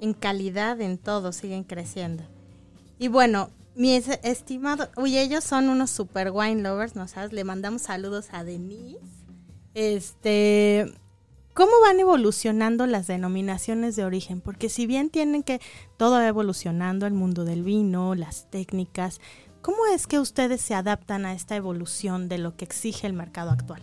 En 0.00 0.14
calidad, 0.14 0.80
en 0.80 0.98
todo, 0.98 1.32
siguen 1.32 1.62
creciendo. 1.62 2.24
Y 2.98 3.08
bueno, 3.08 3.50
mi 3.74 3.94
estimado, 3.94 4.90
uy, 4.96 5.18
ellos 5.18 5.44
son 5.44 5.68
unos 5.68 5.90
super 5.90 6.30
wine 6.32 6.62
lovers, 6.62 6.96
¿no 6.96 7.06
sabes? 7.06 7.32
Le 7.32 7.44
mandamos 7.44 7.82
saludos 7.82 8.28
a 8.32 8.42
Denise. 8.42 8.98
Este, 9.74 10.92
¿Cómo 11.54 11.72
van 11.82 12.00
evolucionando 12.00 12.86
las 12.86 13.06
denominaciones 13.06 13.94
de 13.94 14.04
origen? 14.04 14.40
Porque 14.40 14.68
si 14.68 14.86
bien 14.86 15.10
tienen 15.10 15.42
que 15.42 15.60
todo 15.96 16.12
va 16.12 16.26
evolucionando, 16.26 17.06
el 17.06 17.14
mundo 17.14 17.44
del 17.44 17.62
vino, 17.62 18.14
las 18.14 18.50
técnicas, 18.50 19.20
¿cómo 19.60 19.86
es 19.92 20.06
que 20.06 20.18
ustedes 20.18 20.60
se 20.60 20.74
adaptan 20.74 21.26
a 21.26 21.34
esta 21.34 21.56
evolución 21.56 22.28
de 22.28 22.38
lo 22.38 22.56
que 22.56 22.64
exige 22.64 23.06
el 23.06 23.12
mercado 23.12 23.50
actual? 23.50 23.82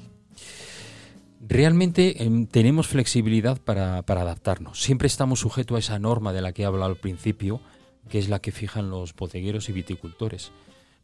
Realmente 1.40 2.24
em, 2.24 2.46
tenemos 2.46 2.88
flexibilidad 2.88 3.60
para, 3.62 4.02
para, 4.04 4.22
adaptarnos. 4.22 4.82
Siempre 4.82 5.08
estamos 5.08 5.40
sujetos 5.40 5.76
a 5.76 5.80
esa 5.80 6.00
norma 6.00 6.34
de 6.34 6.42
la 6.42 6.52
que 6.52 6.64
he 6.64 6.66
hablado 6.66 6.92
al 6.92 6.98
principio, 6.98 7.62
que 8.10 8.20
es 8.20 8.30
la 8.30 8.40
que 8.40 8.52
fijan 8.52 8.90
los 8.90 9.14
bodegueros 9.14 9.70
y 9.70 9.74
viticultores 9.74 10.52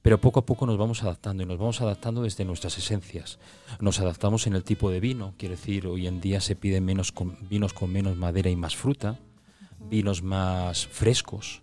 pero 0.03 0.19
poco 0.19 0.41
a 0.41 0.45
poco 0.45 0.67
nos 0.67 0.77
vamos 0.77 1.01
adaptando 1.01 1.41
y 1.43 1.45
nos 1.45 1.57
vamos 1.57 1.81
adaptando 1.81 2.23
desde 2.23 2.43
nuestras 2.43 2.77
esencias. 2.77 3.39
Nos 3.79 4.01
adaptamos 4.01 4.45
en 4.45 4.53
el 4.53 4.63
tipo 4.63 4.91
de 4.91 4.99
vino, 4.99 5.33
quiere 5.37 5.55
decir, 5.55 5.87
hoy 5.87 6.07
en 6.07 6.19
día 6.19 6.41
se 6.41 6.57
piden 6.57 6.83
menos 6.83 7.13
vinos 7.49 7.73
con 7.73 7.91
menos 7.91 8.17
madera 8.17 8.49
y 8.49 8.57
más 8.57 8.75
fruta, 8.75 9.17
vinos 9.89 10.21
más 10.21 10.85
frescos, 10.87 11.61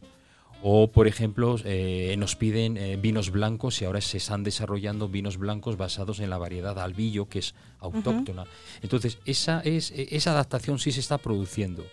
o, 0.62 0.92
por 0.92 1.08
ejemplo, 1.08 1.56
eh, 1.64 2.14
nos 2.18 2.36
piden 2.36 2.76
eh, 2.76 2.96
vinos 2.96 3.30
blancos 3.30 3.80
y 3.80 3.86
ahora 3.86 4.00
se 4.00 4.18
están 4.18 4.44
desarrollando 4.44 5.08
vinos 5.08 5.38
blancos 5.38 5.78
basados 5.78 6.20
en 6.20 6.28
la 6.28 6.36
variedad 6.36 6.78
albillo, 6.78 7.28
que 7.28 7.38
es 7.38 7.54
autóctona. 7.78 8.44
Entonces, 8.82 9.18
esa, 9.24 9.60
es, 9.60 9.92
esa 9.96 10.32
adaptación 10.32 10.78
sí 10.78 10.92
se 10.92 11.00
está 11.00 11.16
produciendo. 11.18 11.86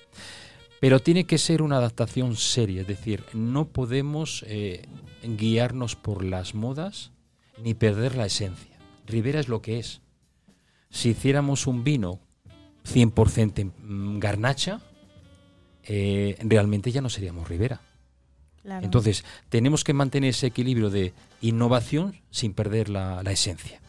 Pero 0.82 1.00
tiene 1.00 1.24
que 1.24 1.38
ser 1.38 1.62
una 1.62 1.78
adaptación 1.78 2.36
seria, 2.36 2.82
es 2.82 2.88
decir, 2.88 3.24
no 3.34 3.70
podemos 3.70 4.44
eh, 4.48 4.86
guiarnos 5.24 5.96
por 5.96 6.24
las 6.24 6.54
modas 6.54 7.12
ni 7.64 7.74
perder 7.74 8.16
la 8.16 8.26
esencia. 8.26 8.78
Ribera 9.06 9.40
es 9.40 9.48
lo 9.48 9.62
que 9.62 9.80
es. 9.80 10.02
Si 10.90 11.10
hiciéramos 11.10 11.68
un 11.68 11.84
vino 11.84 12.20
100% 12.86 13.60
en 13.60 14.20
garnacha, 14.20 14.82
realmente 15.84 16.92
ya 16.92 17.02
no 17.02 17.10
seríamos 17.10 17.48
Ribera. 17.48 17.87
Entonces, 18.82 19.24
tenemos 19.50 19.84
que 19.84 19.94
mantener 19.94 20.32
ese 20.32 20.48
equilibrio 20.48 20.90
de 20.90 21.14
innovación 21.42 22.20
sin 22.32 22.54
perder 22.54 22.90
la, 22.90 23.22
esencia. 23.32 23.80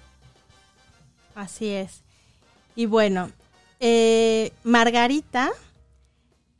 Así 1.34 1.68
es. 1.68 2.02
Y 2.76 2.86
bueno, 2.86 3.30
eh, 3.80 4.52
Margarita 4.64 5.50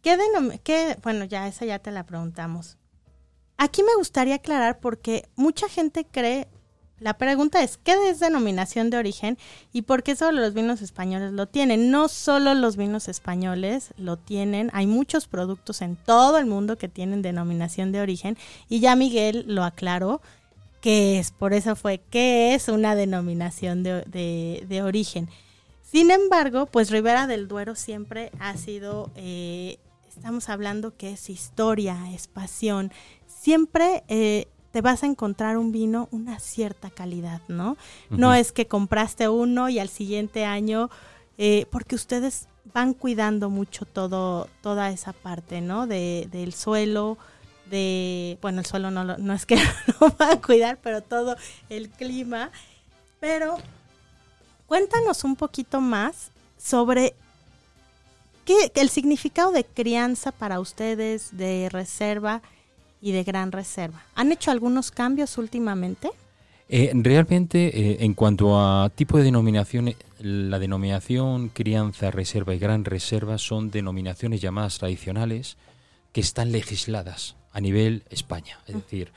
¿Qué, 0.02 0.96
bueno, 1.02 1.24
ya 1.24 1.48
esa 1.48 1.64
ya 1.64 1.78
te 1.78 1.90
la 1.90 2.04
preguntamos. 2.04 2.76
Aquí 3.56 3.82
me 3.82 3.94
gustaría 3.96 4.36
aclarar 4.36 4.78
porque 4.78 5.28
mucha 5.34 5.68
gente 5.68 6.06
cree, 6.10 6.48
la 7.00 7.14
pregunta 7.14 7.62
es, 7.62 7.76
¿qué 7.76 7.94
es 8.10 8.18
denominación 8.18 8.90
de 8.90 8.96
origen 8.96 9.38
y 9.72 9.82
por 9.82 10.02
qué 10.02 10.16
solo 10.16 10.40
los 10.40 10.54
vinos 10.54 10.82
españoles 10.82 11.32
lo 11.32 11.46
tienen? 11.46 11.90
No 11.90 12.08
solo 12.08 12.54
los 12.54 12.76
vinos 12.76 13.08
españoles 13.08 13.94
lo 13.96 14.16
tienen, 14.16 14.70
hay 14.72 14.86
muchos 14.86 15.28
productos 15.28 15.80
en 15.80 15.96
todo 15.96 16.38
el 16.38 16.46
mundo 16.46 16.76
que 16.76 16.88
tienen 16.88 17.22
denominación 17.22 17.92
de 17.92 18.00
origen 18.00 18.36
y 18.68 18.80
ya 18.80 18.96
Miguel 18.96 19.44
lo 19.46 19.62
aclaró, 19.62 20.20
qué 20.80 21.18
es, 21.20 21.30
por 21.30 21.52
eso 21.52 21.76
fue, 21.76 22.00
qué 22.10 22.54
es 22.54 22.68
una 22.68 22.96
denominación 22.96 23.84
de, 23.84 24.82
origen. 24.84 25.28
Sin 25.82 26.10
embargo, 26.10 26.66
pues 26.66 26.90
Ribera 26.90 27.26
del 27.26 27.46
Duero 27.48 27.74
siempre 27.76 28.32
ha 28.40 28.56
sido, 28.56 29.10
eh, 29.14 29.78
estamos 30.08 30.48
hablando 30.48 30.96
que 30.96 31.12
es 31.12 31.30
historia, 31.30 31.96
es 32.12 32.26
pasión, 32.26 32.92
siempre... 33.26 34.02
Eh, 34.08 34.48
te 34.78 34.82
vas 34.82 35.02
a 35.02 35.06
encontrar 35.06 35.58
un 35.58 35.72
vino 35.72 36.08
una 36.12 36.38
cierta 36.38 36.88
calidad, 36.88 37.40
¿no? 37.48 37.76
No 38.10 38.32
es 38.32 38.52
que 38.52 38.68
compraste 38.68 39.28
uno 39.28 39.68
y 39.68 39.80
al 39.80 39.88
siguiente 39.88 40.44
año, 40.44 40.88
eh, 41.36 41.66
porque 41.72 41.96
ustedes 41.96 42.46
van 42.72 42.94
cuidando 42.94 43.50
mucho 43.50 43.86
todo, 43.86 44.48
toda 44.62 44.90
esa 44.90 45.12
parte, 45.12 45.60
¿no? 45.60 45.88
De, 45.88 46.28
del 46.30 46.54
suelo, 46.54 47.18
de, 47.68 48.38
bueno, 48.40 48.60
el 48.60 48.66
suelo 48.66 48.92
no, 48.92 49.02
no 49.02 49.32
es 49.34 49.46
que 49.46 49.56
lo 50.00 50.10
van 50.16 50.30
a 50.38 50.40
cuidar, 50.40 50.78
pero 50.80 51.02
todo 51.02 51.34
el 51.68 51.88
clima. 51.88 52.52
Pero 53.18 53.56
cuéntanos 54.68 55.24
un 55.24 55.34
poquito 55.34 55.80
más 55.80 56.30
sobre 56.56 57.16
qué, 58.44 58.70
el 58.76 58.90
significado 58.90 59.50
de 59.50 59.64
crianza 59.64 60.30
para 60.30 60.60
ustedes, 60.60 61.36
de 61.36 61.68
reserva 61.68 62.42
y 63.00 63.12
de 63.12 63.24
gran 63.24 63.52
reserva. 63.52 64.04
¿Han 64.14 64.32
hecho 64.32 64.50
algunos 64.50 64.90
cambios 64.90 65.38
últimamente? 65.38 66.10
Eh, 66.70 66.92
realmente, 66.94 67.68
eh, 67.68 67.96
en 68.00 68.12
cuanto 68.12 68.60
a 68.60 68.90
tipo 68.90 69.16
de 69.16 69.24
denominaciones, 69.24 69.96
la 70.18 70.58
denominación 70.58 71.48
crianza, 71.48 72.10
reserva 72.10 72.54
y 72.54 72.58
gran 72.58 72.84
reserva 72.84 73.38
son 73.38 73.70
denominaciones 73.70 74.42
llamadas 74.42 74.78
tradicionales 74.78 75.56
que 76.12 76.20
están 76.20 76.52
legisladas 76.52 77.36
a 77.52 77.60
nivel 77.60 78.02
España. 78.10 78.58
Es 78.66 78.74
decir, 78.74 79.12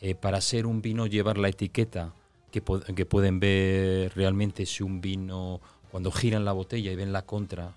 eh, 0.00 0.14
para 0.14 0.40
ser 0.40 0.64
un 0.64 0.80
vino 0.80 1.06
llevar 1.06 1.36
la 1.36 1.48
etiqueta 1.48 2.12
que, 2.50 2.62
que, 2.94 3.04
pueden 3.04 3.40
ver 3.40 4.12
realmente 4.14 4.64
si 4.64 4.82
un 4.82 5.02
vino, 5.02 5.60
cuando 5.90 6.10
giran 6.10 6.46
la 6.46 6.52
botella 6.52 6.92
y 6.92 6.96
ven 6.96 7.12
la 7.12 7.22
contra, 7.22 7.74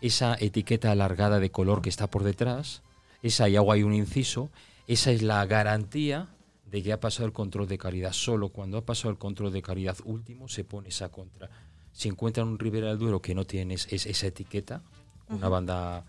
esa 0.00 0.36
etiqueta 0.38 0.92
alargada 0.92 1.40
de 1.40 1.50
color 1.50 1.82
que 1.82 1.88
está 1.88 2.08
por 2.08 2.22
detrás, 2.22 2.82
esa 3.22 3.48
y 3.48 3.56
hago 3.56 3.72
ahí 3.72 3.82
un 3.82 3.94
inciso, 3.94 4.50
esa 4.86 5.10
es 5.10 5.22
la 5.22 5.44
garantía 5.46 6.28
de 6.70 6.82
que 6.82 6.92
ha 6.92 7.00
pasado 7.00 7.26
el 7.26 7.32
control 7.32 7.68
de 7.68 7.78
calidad. 7.78 8.12
Solo 8.12 8.48
cuando 8.48 8.78
ha 8.78 8.84
pasado 8.84 9.10
el 9.10 9.18
control 9.18 9.52
de 9.52 9.62
calidad 9.62 9.96
último 10.04 10.48
se 10.48 10.64
pone 10.64 10.88
esa 10.88 11.10
contra. 11.10 11.50
Si 11.92 12.08
encuentran 12.08 12.48
un 12.48 12.58
Ribera 12.58 12.88
del 12.88 12.98
Duero 12.98 13.20
que 13.20 13.34
no 13.34 13.44
tiene 13.44 13.74
esa 13.74 14.26
etiqueta, 14.26 14.82
una 15.28 15.48
banda, 15.48 16.04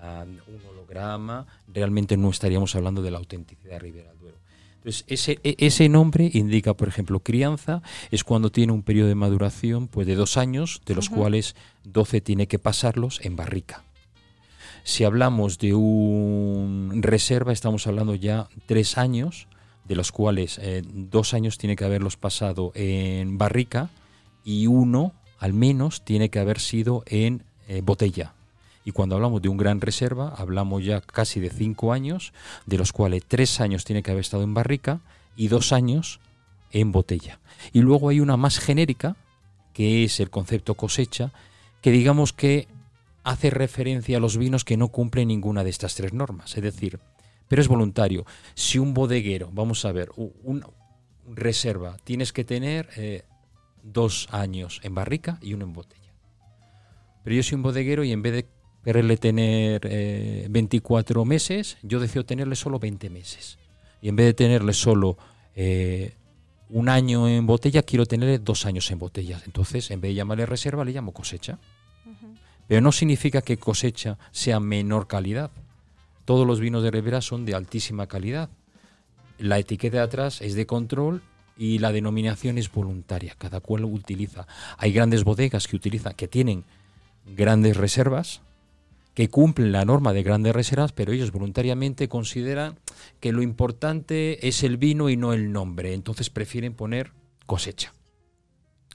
ah, 0.00 0.24
un 0.24 0.60
holograma, 0.70 1.46
realmente 1.66 2.16
no 2.16 2.30
estaríamos 2.30 2.74
hablando 2.76 3.02
de 3.02 3.10
la 3.10 3.18
autenticidad 3.18 3.72
de 3.72 3.78
Ribera 3.80 4.10
del 4.10 4.18
Duero. 4.18 4.36
Entonces, 4.76 5.04
ese, 5.08 5.40
e, 5.42 5.56
ese 5.58 5.88
nombre 5.88 6.30
indica, 6.32 6.74
por 6.74 6.88
ejemplo, 6.88 7.20
crianza, 7.20 7.82
es 8.10 8.22
cuando 8.22 8.52
tiene 8.52 8.72
un 8.72 8.82
periodo 8.82 9.08
de 9.08 9.14
maduración 9.16 9.88
pues, 9.88 10.06
de 10.06 10.14
dos 10.14 10.36
años, 10.36 10.80
de 10.86 10.94
los 10.94 11.08
cuales 11.08 11.56
12 11.84 12.20
tiene 12.20 12.46
que 12.46 12.58
pasarlos 12.58 13.20
en 13.24 13.34
barrica. 13.34 13.82
Si 14.86 15.02
hablamos 15.02 15.58
de 15.58 15.72
un 15.72 17.00
reserva, 17.00 17.54
estamos 17.54 17.86
hablando 17.86 18.14
ya 18.14 18.48
tres 18.66 18.98
años, 18.98 19.48
de 19.86 19.96
los 19.96 20.12
cuales 20.12 20.58
eh, 20.60 20.82
dos 20.84 21.32
años 21.32 21.56
tiene 21.56 21.74
que 21.74 21.86
haberlos 21.86 22.18
pasado 22.18 22.70
en 22.74 23.38
barrica 23.38 23.88
y 24.44 24.66
uno, 24.66 25.14
al 25.38 25.54
menos, 25.54 26.04
tiene 26.04 26.28
que 26.28 26.38
haber 26.38 26.60
sido 26.60 27.02
en 27.06 27.44
eh, 27.66 27.80
botella. 27.82 28.34
Y 28.84 28.92
cuando 28.92 29.14
hablamos 29.14 29.40
de 29.40 29.48
un 29.48 29.56
gran 29.56 29.80
reserva, 29.80 30.34
hablamos 30.36 30.84
ya 30.84 31.00
casi 31.00 31.40
de 31.40 31.48
cinco 31.48 31.94
años, 31.94 32.34
de 32.66 32.76
los 32.76 32.92
cuales 32.92 33.24
tres 33.26 33.62
años 33.62 33.84
tiene 33.84 34.02
que 34.02 34.10
haber 34.10 34.20
estado 34.20 34.42
en 34.42 34.52
barrica 34.52 35.00
y 35.34 35.48
dos 35.48 35.72
años 35.72 36.20
en 36.72 36.92
botella. 36.92 37.40
Y 37.72 37.80
luego 37.80 38.10
hay 38.10 38.20
una 38.20 38.36
más 38.36 38.58
genérica, 38.58 39.16
que 39.72 40.04
es 40.04 40.20
el 40.20 40.28
concepto 40.28 40.74
cosecha, 40.74 41.32
que 41.80 41.90
digamos 41.90 42.34
que 42.34 42.68
hace 43.24 43.50
referencia 43.50 44.18
a 44.18 44.20
los 44.20 44.36
vinos 44.36 44.64
que 44.64 44.76
no 44.76 44.88
cumplen 44.88 45.28
ninguna 45.28 45.64
de 45.64 45.70
estas 45.70 45.94
tres 45.94 46.12
normas. 46.12 46.56
Es 46.56 46.62
decir, 46.62 47.00
pero 47.48 47.60
es 47.60 47.68
voluntario. 47.68 48.24
Si 48.54 48.78
un 48.78 48.94
bodeguero, 48.94 49.50
vamos 49.52 49.84
a 49.84 49.92
ver, 49.92 50.10
un, 50.16 50.64
reserva, 51.26 51.96
tienes 52.04 52.32
que 52.32 52.44
tener 52.44 52.88
eh, 52.96 53.22
dos 53.82 54.28
años 54.30 54.80
en 54.82 54.94
barrica 54.94 55.38
y 55.40 55.54
uno 55.54 55.64
en 55.64 55.72
botella. 55.72 56.12
Pero 57.22 57.36
yo 57.36 57.42
soy 57.42 57.56
un 57.56 57.62
bodeguero 57.62 58.04
y 58.04 58.12
en 58.12 58.22
vez 58.22 58.32
de 58.34 58.46
quererle 58.84 59.16
tener 59.16 59.80
24 60.50 61.22
eh, 61.22 61.24
meses, 61.24 61.78
yo 61.82 61.98
decido 61.98 62.24
tenerle 62.24 62.54
solo 62.54 62.78
20 62.78 63.08
meses. 63.08 63.58
Y 64.02 64.08
en 64.08 64.16
vez 64.16 64.26
de 64.26 64.34
tenerle 64.34 64.74
solo 64.74 65.16
eh, 65.54 66.14
un 66.68 66.90
año 66.90 67.26
en 67.26 67.46
botella, 67.46 67.82
quiero 67.82 68.04
tenerle 68.04 68.38
dos 68.38 68.66
años 68.66 68.90
en 68.90 68.98
botella. 68.98 69.40
Entonces, 69.46 69.90
en 69.90 70.02
vez 70.02 70.10
de 70.10 70.14
llamarle 70.16 70.44
reserva, 70.44 70.84
le 70.84 70.92
llamo 70.92 71.12
cosecha. 71.12 71.58
Pero 72.66 72.80
no 72.80 72.92
significa 72.92 73.42
que 73.42 73.56
cosecha 73.56 74.18
sea 74.30 74.60
menor 74.60 75.06
calidad. 75.06 75.50
Todos 76.24 76.46
los 76.46 76.60
vinos 76.60 76.82
de 76.82 76.90
Ribera 76.90 77.20
son 77.20 77.44
de 77.44 77.54
altísima 77.54 78.06
calidad. 78.06 78.48
La 79.38 79.58
etiqueta 79.58 79.98
de 79.98 80.02
atrás 80.02 80.40
es 80.40 80.54
de 80.54 80.66
control 80.66 81.22
y 81.56 81.78
la 81.78 81.92
denominación 81.92 82.58
es 82.58 82.72
voluntaria. 82.72 83.34
Cada 83.36 83.60
cual 83.60 83.82
lo 83.82 83.88
utiliza. 83.88 84.46
Hay 84.78 84.92
grandes 84.92 85.24
bodegas 85.24 85.68
que 85.68 85.76
utilizan, 85.76 86.14
que 86.14 86.28
tienen 86.28 86.64
grandes 87.26 87.76
reservas, 87.76 88.40
que 89.14 89.28
cumplen 89.28 89.72
la 89.72 89.84
norma 89.84 90.12
de 90.12 90.22
grandes 90.22 90.54
reservas, 90.54 90.92
pero 90.92 91.12
ellos 91.12 91.30
voluntariamente 91.30 92.08
consideran 92.08 92.78
que 93.20 93.32
lo 93.32 93.42
importante 93.42 94.48
es 94.48 94.62
el 94.62 94.76
vino 94.76 95.08
y 95.08 95.16
no 95.16 95.32
el 95.32 95.52
nombre. 95.52 95.94
Entonces 95.94 96.30
prefieren 96.30 96.74
poner 96.74 97.12
cosecha. 97.46 97.92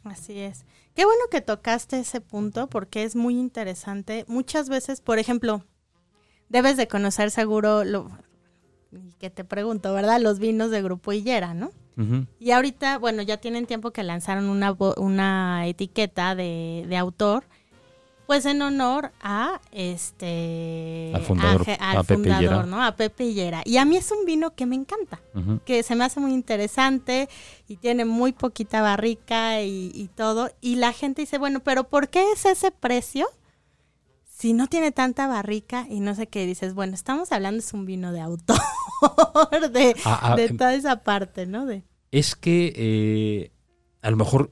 Así 0.04 0.40
es. 0.40 0.66
Qué 1.00 1.06
bueno 1.06 1.22
que 1.32 1.40
tocaste 1.40 1.98
ese 1.98 2.20
punto 2.20 2.68
porque 2.68 3.06
es 3.06 3.16
muy 3.16 3.40
interesante. 3.40 4.26
Muchas 4.28 4.68
veces, 4.68 5.00
por 5.00 5.18
ejemplo, 5.18 5.64
debes 6.50 6.76
de 6.76 6.90
conocer 6.90 7.32
seguro 7.32 7.86
lo 7.86 8.12
que 9.18 9.30
te 9.30 9.46
pregunto, 9.46 9.94
¿verdad? 9.94 10.20
Los 10.20 10.40
vinos 10.40 10.72
de 10.72 10.82
Grupo 10.82 11.14
Hillera, 11.14 11.54
¿no? 11.54 11.72
Y 12.38 12.52
ahorita, 12.52 12.98
bueno, 12.98 13.22
ya 13.22 13.38
tienen 13.38 13.66
tiempo 13.66 13.92
que 13.92 14.04
lanzaron 14.04 14.50
una, 14.50 14.76
una 14.98 15.68
etiqueta 15.68 16.36
de, 16.36 16.86
de 16.90 16.98
autor 16.98 17.46
pues 18.30 18.46
en 18.46 18.62
honor 18.62 19.12
a 19.22 19.60
este 19.72 21.12
al 21.16 21.24
fundador, 21.24 21.66
a, 21.80 22.04
fundador 22.04 22.68
¿no? 22.68 22.86
A 22.86 22.96
Pepe 22.96 23.24
Hillera. 23.24 23.64
Y 23.66 23.78
a 23.78 23.86
mí 23.86 23.98
es 23.98 24.12
un 24.12 24.24
vino 24.24 24.54
que 24.54 24.68
me 24.68 24.76
encanta, 24.76 25.20
que 25.66 25.82
se 25.82 25.96
me 25.96 26.04
hace 26.04 26.20
muy 26.20 26.32
interesante 26.32 27.28
y 27.68 27.78
tiene 27.78 28.06
muy 28.06 28.32
poquita 28.32 28.84
barrica 28.84 29.64
y, 29.64 30.12
todo. 30.14 30.52
Y 30.62 30.76
la 30.76 30.94
gente 30.94 31.24
dice, 31.24 31.40
bueno, 31.40 31.62
pero 31.62 31.86
¿por 31.86 32.10
qué 32.10 32.32
es 32.32 32.46
ese 32.46 32.70
precio? 32.70 33.26
Si 34.28 34.54
no 34.54 34.68
tiene 34.68 34.92
tanta 34.92 35.26
barrica 35.26 35.88
y 35.90 36.00
no 36.00 36.14
sé 36.14 36.28
qué, 36.28 36.46
dices, 36.46 36.76
bueno, 36.76 36.94
estamos 36.94 37.32
hablando 37.32 37.58
es 37.58 37.74
un 37.74 37.88
vino 37.88 38.12
de 38.12 38.22
autor, 38.22 38.60
de, 39.72 39.96
ah, 40.06 40.20
ah, 40.22 40.36
de 40.36 40.46
em, 40.46 40.56
toda 40.56 40.76
esa 40.76 41.02
parte, 41.02 41.48
¿no? 41.48 41.66
De... 41.66 41.82
Es 42.12 42.36
que 42.36 42.74
eh, 42.76 43.52
a 44.04 44.12
lo 44.12 44.18
mejor 44.18 44.52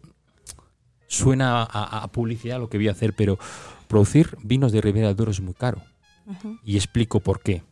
suena 1.08 1.64
a, 1.64 2.08
publicidad 2.12 2.60
lo 2.60 2.70
que 2.70 2.78
voy 2.78 2.90
a 2.90 2.92
hacer, 2.92 3.14
pero 3.14 3.40
producir 3.88 4.38
vinos 4.44 4.72
de 4.72 4.82
Ribera 4.82 5.08
del 5.08 5.16
Duero 5.16 5.32
es 5.32 5.42
muy 5.42 5.54
caro. 5.54 5.82
Y 6.64 6.76
explico 6.76 7.22
por 7.22 7.42
qué. 7.42 7.64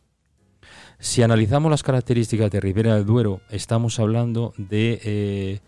Si 0.98 1.22
analizamos 1.22 1.70
las 1.70 1.82
características 1.82 2.50
de 2.50 2.60
Ribera 2.60 2.94
del 2.94 3.04
Duero, 3.04 3.42
estamos 3.50 4.00
hablando 4.00 4.54
de 4.56 5.00
eh, 5.04 5.60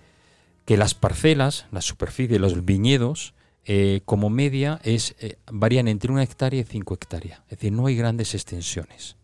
que 0.64 0.78
las 0.78 0.94
parcelas, 0.94 1.66
la 1.70 1.82
superficie, 1.82 2.38
los 2.38 2.64
viñedos, 2.64 3.34
eh, 3.66 4.00
como 4.06 4.30
media, 4.30 4.80
es, 4.82 5.14
eh, 5.20 5.36
varían 5.52 5.88
entre 5.88 6.10
una 6.10 6.22
hectárea 6.22 6.62
y 6.62 6.64
cinco 6.64 6.94
hectáreas. 6.94 7.40
Es 7.44 7.58
decir, 7.58 7.72
no 7.72 7.86
hay 7.86 7.96
grandes 7.96 8.34
extensiones. 8.34 9.16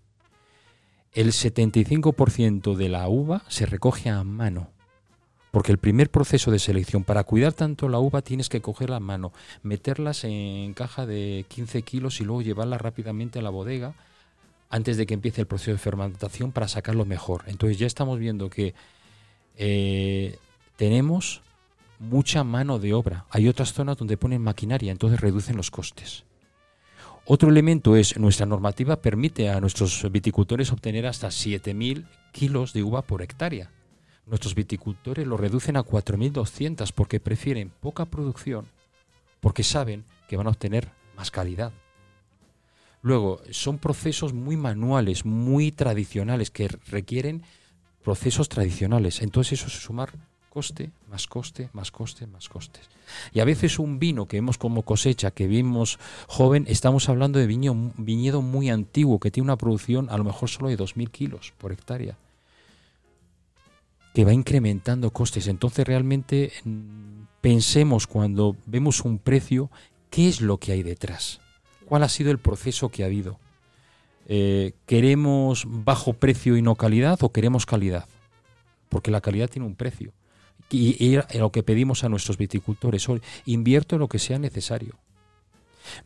El 1.13 1.29
75% 1.29 2.75
de 2.75 2.89
la 2.91 3.09
uva 3.09 3.43
se 3.49 3.65
recoge 3.65 4.11
a 4.11 4.23
mano. 4.25 4.74
Porque 5.55 5.71
el 5.71 5.79
primer 5.79 6.11
proceso 6.11 6.51
de 6.51 6.59
selección, 6.59 7.05
para 7.05 7.23
cuidar 7.23 7.53
tanto 7.53 7.89
la 7.89 8.01
uva, 8.01 8.23
tienes 8.23 8.49
que 8.49 8.61
cogerla 8.61 8.97
a 8.97 9.01
mano, 9.01 9.33
meterlas 9.63 10.25
en 10.25 10.75
caja 10.75 11.07
de 11.07 11.47
15 11.47 11.83
kilos 11.83 12.21
y 12.21 12.25
luego 12.25 12.43
llevarlas 12.43 12.81
rápidamente 12.81 13.39
a 13.39 13.43
la 13.43 13.51
bodega 13.51 13.95
antes 14.69 14.97
de 14.97 15.07
que 15.07 15.15
empiece 15.15 15.43
el 15.43 15.47
proceso 15.47 15.71
de 15.71 15.79
fermentación 15.79 16.51
para 16.51 16.67
sacarlo 16.67 17.05
mejor. 17.05 17.45
Entonces 17.47 17.79
ya 17.79 17.87
estamos 17.87 18.19
viendo 18.19 18.51
que 18.51 18.75
eh, 19.57 20.39
tenemos 20.75 21.41
mucha 22.01 22.43
mano 22.43 22.81
de 22.81 22.93
obra. 22.93 23.27
Hay 23.31 23.47
otras 23.47 23.75
zonas 23.75 23.97
donde 23.97 24.17
ponen 24.17 24.43
maquinaria, 24.43 24.91
entonces 24.91 25.21
reducen 25.21 25.57
los 25.57 25.71
costes. 25.71 26.25
Otro 27.27 27.49
elemento 27.49 27.95
es 27.95 28.19
nuestra 28.19 28.45
normativa 28.45 28.97
permite 28.97 29.51
a 29.51 29.61
nuestros 29.61 30.05
viticultores 30.11 30.73
obtener 30.73 31.07
hasta 31.07 31.29
7.000 31.29 32.09
kilos 32.33 32.73
de 32.73 32.83
uva 32.83 33.03
por 33.03 33.23
hectárea 33.23 33.71
nuestros 34.27 34.55
viticultores 34.55 35.27
lo 35.27 35.37
reducen 35.37 35.77
a 35.77 35.85
4.200 35.85 36.93
porque 36.93 37.21
prefieren 37.21 37.71
poca 37.81 38.05
producción, 38.07 38.67
porque 39.41 39.63
saben 39.63 40.05
que 40.29 40.37
van 40.37 40.47
a 40.47 40.51
obtener 40.51 40.91
más 41.17 41.31
calidad. 41.31 41.73
Luego, 43.03 43.41
son 43.51 43.79
procesos 43.79 44.33
muy 44.33 44.57
manuales, 44.57 45.27
muy 45.27 45.73
tradicionales, 45.73 46.51
que 46.51 46.69
requieren 46.69 47.43
procesos 48.03 48.49
tradicionales. 48.49 49.21
Entonces 49.21 49.61
eso 49.61 49.67
es 49.67 49.75
sumar 49.75 50.13
coste, 50.49 50.91
más 51.11 51.27
coste, 51.27 51.69
más 51.75 51.91
coste, 51.91 52.27
más 52.27 52.49
costes. 52.49 52.89
Y 53.35 53.41
a 53.41 53.45
veces 53.45 53.79
un 53.79 53.99
vino 53.99 54.27
que 54.27 54.39
vemos 54.39 54.57
como 54.57 54.83
cosecha, 54.83 55.33
que 55.33 55.47
vimos 55.49 55.99
joven, 56.29 56.65
estamos 56.69 57.09
hablando 57.11 57.39
de 57.39 57.47
viñedo 57.47 58.41
muy 58.41 58.71
antiguo, 58.71 59.21
que 59.21 59.31
tiene 59.31 59.45
una 59.45 59.59
producción 59.59 60.09
a 60.09 60.17
lo 60.17 60.25
mejor 60.25 60.49
solo 60.49 60.69
de 60.69 60.79
2.000 60.79 61.11
kilos 61.11 61.53
por 61.59 61.73
hectárea, 61.73 62.17
que 64.15 64.25
va 64.25 64.33
incrementando 64.33 65.11
costes. 65.11 65.49
Entonces 65.49 65.87
realmente 65.87 66.53
mm, 66.65 67.25
pensemos 67.43 68.07
cuando 68.07 68.57
vemos 68.65 69.03
un 69.03 69.19
precio, 69.19 69.71
¿qué 70.09 70.29
es 70.29 70.41
lo 70.41 70.57
que 70.57 70.73
hay 70.73 70.83
detrás? 70.83 71.41
¿Cuál 71.85 72.05
ha 72.05 72.09
sido 72.09 72.31
el 72.31 72.39
proceso 72.39 72.89
que 72.89 73.03
ha 73.03 73.07
habido? 73.07 73.39
Eh, 74.27 74.73
¿Queremos 74.87 75.65
bajo 75.67 76.15
precio 76.15 76.57
y 76.57 76.63
no 76.63 76.77
calidad 76.77 77.23
o 77.23 77.33
queremos 77.33 77.67
calidad? 77.67 78.09
Porque 78.89 79.11
la 79.11 79.21
calidad 79.21 79.51
tiene 79.51 79.67
un 79.67 79.75
precio 79.75 80.15
y, 80.71 81.19
lo 81.35 81.53
que 81.53 81.63
pedimos 81.63 82.05
a 82.05 82.09
nuestros 82.09 82.39
viticultores 82.39 83.09
hoy, 83.09 83.21
invierto 83.47 83.97
en 83.97 84.01
lo 84.01 84.09
que 84.09 84.19
sea 84.19 84.39
necesario. 84.39 84.99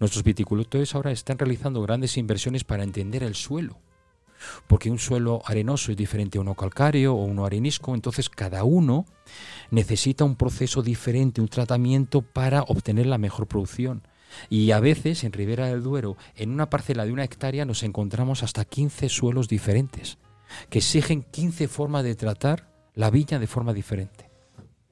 Nuestros 0.00 0.24
viticultores 0.24 0.94
ahora 0.94 1.12
están 1.12 1.38
realizando 1.38 1.80
grandes 1.82 2.16
inversiones 2.16 2.64
para 2.64 2.82
entender 2.82 3.22
el 3.22 3.34
suelo, 3.34 3.78
porque 4.66 4.90
un 4.90 4.98
suelo 4.98 5.42
arenoso 5.44 5.90
es 5.90 5.96
diferente 5.96 6.38
a 6.38 6.40
uno 6.40 6.54
calcáreo 6.54 7.14
o 7.14 7.24
uno 7.24 7.44
arenisco, 7.44 7.94
entonces 7.94 8.28
cada 8.28 8.64
uno 8.64 9.06
necesita 9.70 10.24
un 10.24 10.36
proceso 10.36 10.82
diferente, 10.82 11.40
un 11.40 11.48
tratamiento 11.48 12.22
para 12.22 12.62
obtener 12.62 13.06
la 13.06 13.18
mejor 13.18 13.46
producción. 13.46 14.02
Y 14.50 14.70
a 14.72 14.80
veces 14.80 15.24
en 15.24 15.32
Ribera 15.32 15.66
del 15.66 15.82
Duero, 15.82 16.16
en 16.36 16.50
una 16.50 16.70
parcela 16.70 17.04
de 17.04 17.12
una 17.12 17.24
hectárea, 17.24 17.64
nos 17.64 17.82
encontramos 17.82 18.42
hasta 18.42 18.64
15 18.64 19.08
suelos 19.08 19.48
diferentes, 19.48 20.18
que 20.70 20.78
exigen 20.78 21.22
15 21.22 21.68
formas 21.68 22.04
de 22.04 22.14
tratar 22.14 22.70
la 22.94 23.10
viña 23.10 23.38
de 23.38 23.46
forma 23.46 23.72
diferente. 23.72 24.28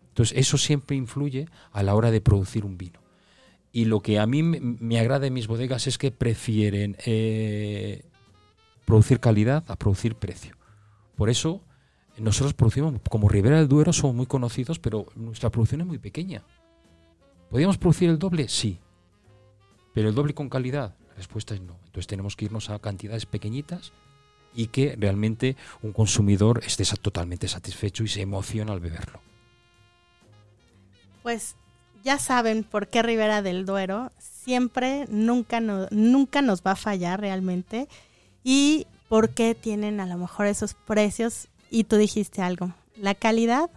Entonces, 0.09 0.39
eso 0.39 0.57
siempre 0.57 0.97
influye 0.97 1.47
a 1.73 1.83
la 1.83 1.95
hora 1.95 2.11
de 2.11 2.23
producir 2.23 2.65
un 2.65 2.79
vino. 2.79 3.01
Y 3.73 3.85
lo 3.85 4.01
que 4.01 4.19
a 4.19 4.27
mí 4.27 4.43
me, 4.43 4.99
agrada 4.99 5.27
en 5.27 5.35
mis 5.35 5.49
bodegas 5.49 5.87
es 5.87 5.99
que 5.99 6.11
prefieren 6.11 6.97
eh, 7.05 8.05
producir 8.87 9.21
calidad 9.21 9.63
a 9.69 9.77
producir 9.77 10.15
precio. 10.15 10.57
Por 11.17 11.29
eso, 11.29 11.61
nosotros 12.17 12.55
producimos, 12.55 12.95
como 13.11 13.29
Ribera 13.29 13.59
del 13.59 13.69
Duero, 13.69 13.93
somos 13.93 14.17
muy 14.17 14.25
conocidos, 14.25 14.79
pero 14.79 15.07
nuestra 15.15 15.51
producción 15.51 15.83
es 15.83 15.87
muy 15.87 15.99
pequeña. 15.99 16.43
¿Podríamos 17.51 17.77
producir 17.77 18.09
el 18.09 18.19
doble? 18.19 18.49
Sí. 18.49 18.81
¿Pero 19.93 20.09
el 20.09 20.15
doble 20.15 20.33
con 20.33 20.49
calidad? 20.49 20.97
La 21.09 21.15
respuesta 21.17 21.55
es 21.55 21.61
no. 21.61 21.77
Entonces 21.85 22.07
tenemos 22.07 22.37
que 22.37 22.47
irnos 22.47 22.71
a 22.71 22.79
cantidades 22.79 23.27
pequeñitas 23.27 23.93
y 24.55 24.69
que 24.69 24.97
realmente 24.99 25.57
un 25.83 25.93
consumidor 25.93 26.63
esté 26.65 26.85
totalmente 26.97 27.47
satisfecho 27.47 28.05
y 28.05 28.09
se 28.09 28.23
emociona 28.23 28.73
al 28.73 28.81
beberlo 28.81 29.21
pues 31.27 31.57
ya 32.05 32.21
saben 32.21 32.63
por 32.63 32.87
qué 32.87 33.03
Ribera 33.03 33.43
del 33.43 33.67
Duero 33.67 34.13
siempre, 34.21 35.07
nunca, 35.09 35.59
nunca 35.59 36.41
nos 36.41 36.63
va 36.63 36.71
a 36.71 36.77
fallar 36.77 37.21
realmente 37.21 37.89
y 38.49 38.87
por 39.09 39.31
qué 39.31 39.57
tienen 39.57 39.99
a 39.99 40.07
lo 40.07 40.17
mejor 40.17 40.47
esos 40.47 40.75
precios. 40.75 41.49
Y 41.69 41.83
tú 41.83 41.97
dijiste 41.97 42.43
algo, 42.43 42.71
la 42.97 43.17
calidad 43.17 43.69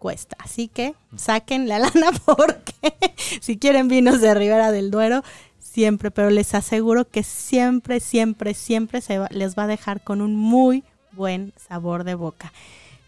cuesta, 0.00 0.36
así 0.40 0.66
que 0.66 0.96
saquen 1.16 1.68
la 1.68 1.78
lana 1.78 2.10
porque 2.26 2.94
si 3.40 3.58
quieren 3.58 3.86
vinos 3.86 4.20
de 4.20 4.34
Ribera 4.34 4.72
del 4.72 4.90
Duero, 4.90 5.22
siempre, 5.60 6.10
pero 6.10 6.30
les 6.30 6.52
aseguro 6.56 7.08
que 7.08 7.22
siempre, 7.22 8.00
siempre, 8.00 8.54
siempre 8.54 9.00
se 9.02 9.20
les 9.30 9.56
va 9.56 9.62
a 9.62 9.68
dejar 9.68 10.02
con 10.02 10.20
un 10.20 10.34
muy 10.34 10.82
buen 11.12 11.52
sabor 11.56 12.02
de 12.02 12.16
boca. 12.16 12.52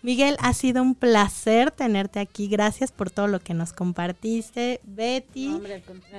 Miguel, 0.02 0.36
ha 0.40 0.54
sido 0.54 0.82
un 0.82 0.94
placer 0.94 1.70
tenerte 1.70 2.20
aquí. 2.20 2.48
Gracias 2.48 2.90
por 2.90 3.10
todo 3.10 3.26
lo 3.26 3.40
que 3.40 3.54
nos 3.54 3.72
compartiste. 3.72 4.80
Betty, 4.84 5.60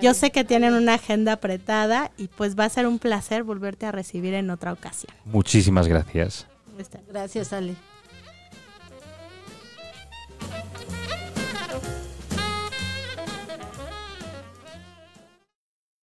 yo 0.01 0.13
sé 0.13 0.31
que 0.31 0.43
tienen 0.43 0.73
una 0.73 0.95
agenda 0.95 1.33
apretada 1.33 2.11
y 2.17 2.27
pues 2.27 2.57
va 2.57 2.65
a 2.65 2.69
ser 2.69 2.87
un 2.87 2.99
placer 2.99 3.43
volverte 3.43 3.85
a 3.85 3.91
recibir 3.91 4.33
en 4.33 4.49
otra 4.49 4.73
ocasión. 4.73 5.13
Muchísimas 5.25 5.87
gracias. 5.87 6.47
Gracias, 7.09 7.53
Ale. 7.53 7.75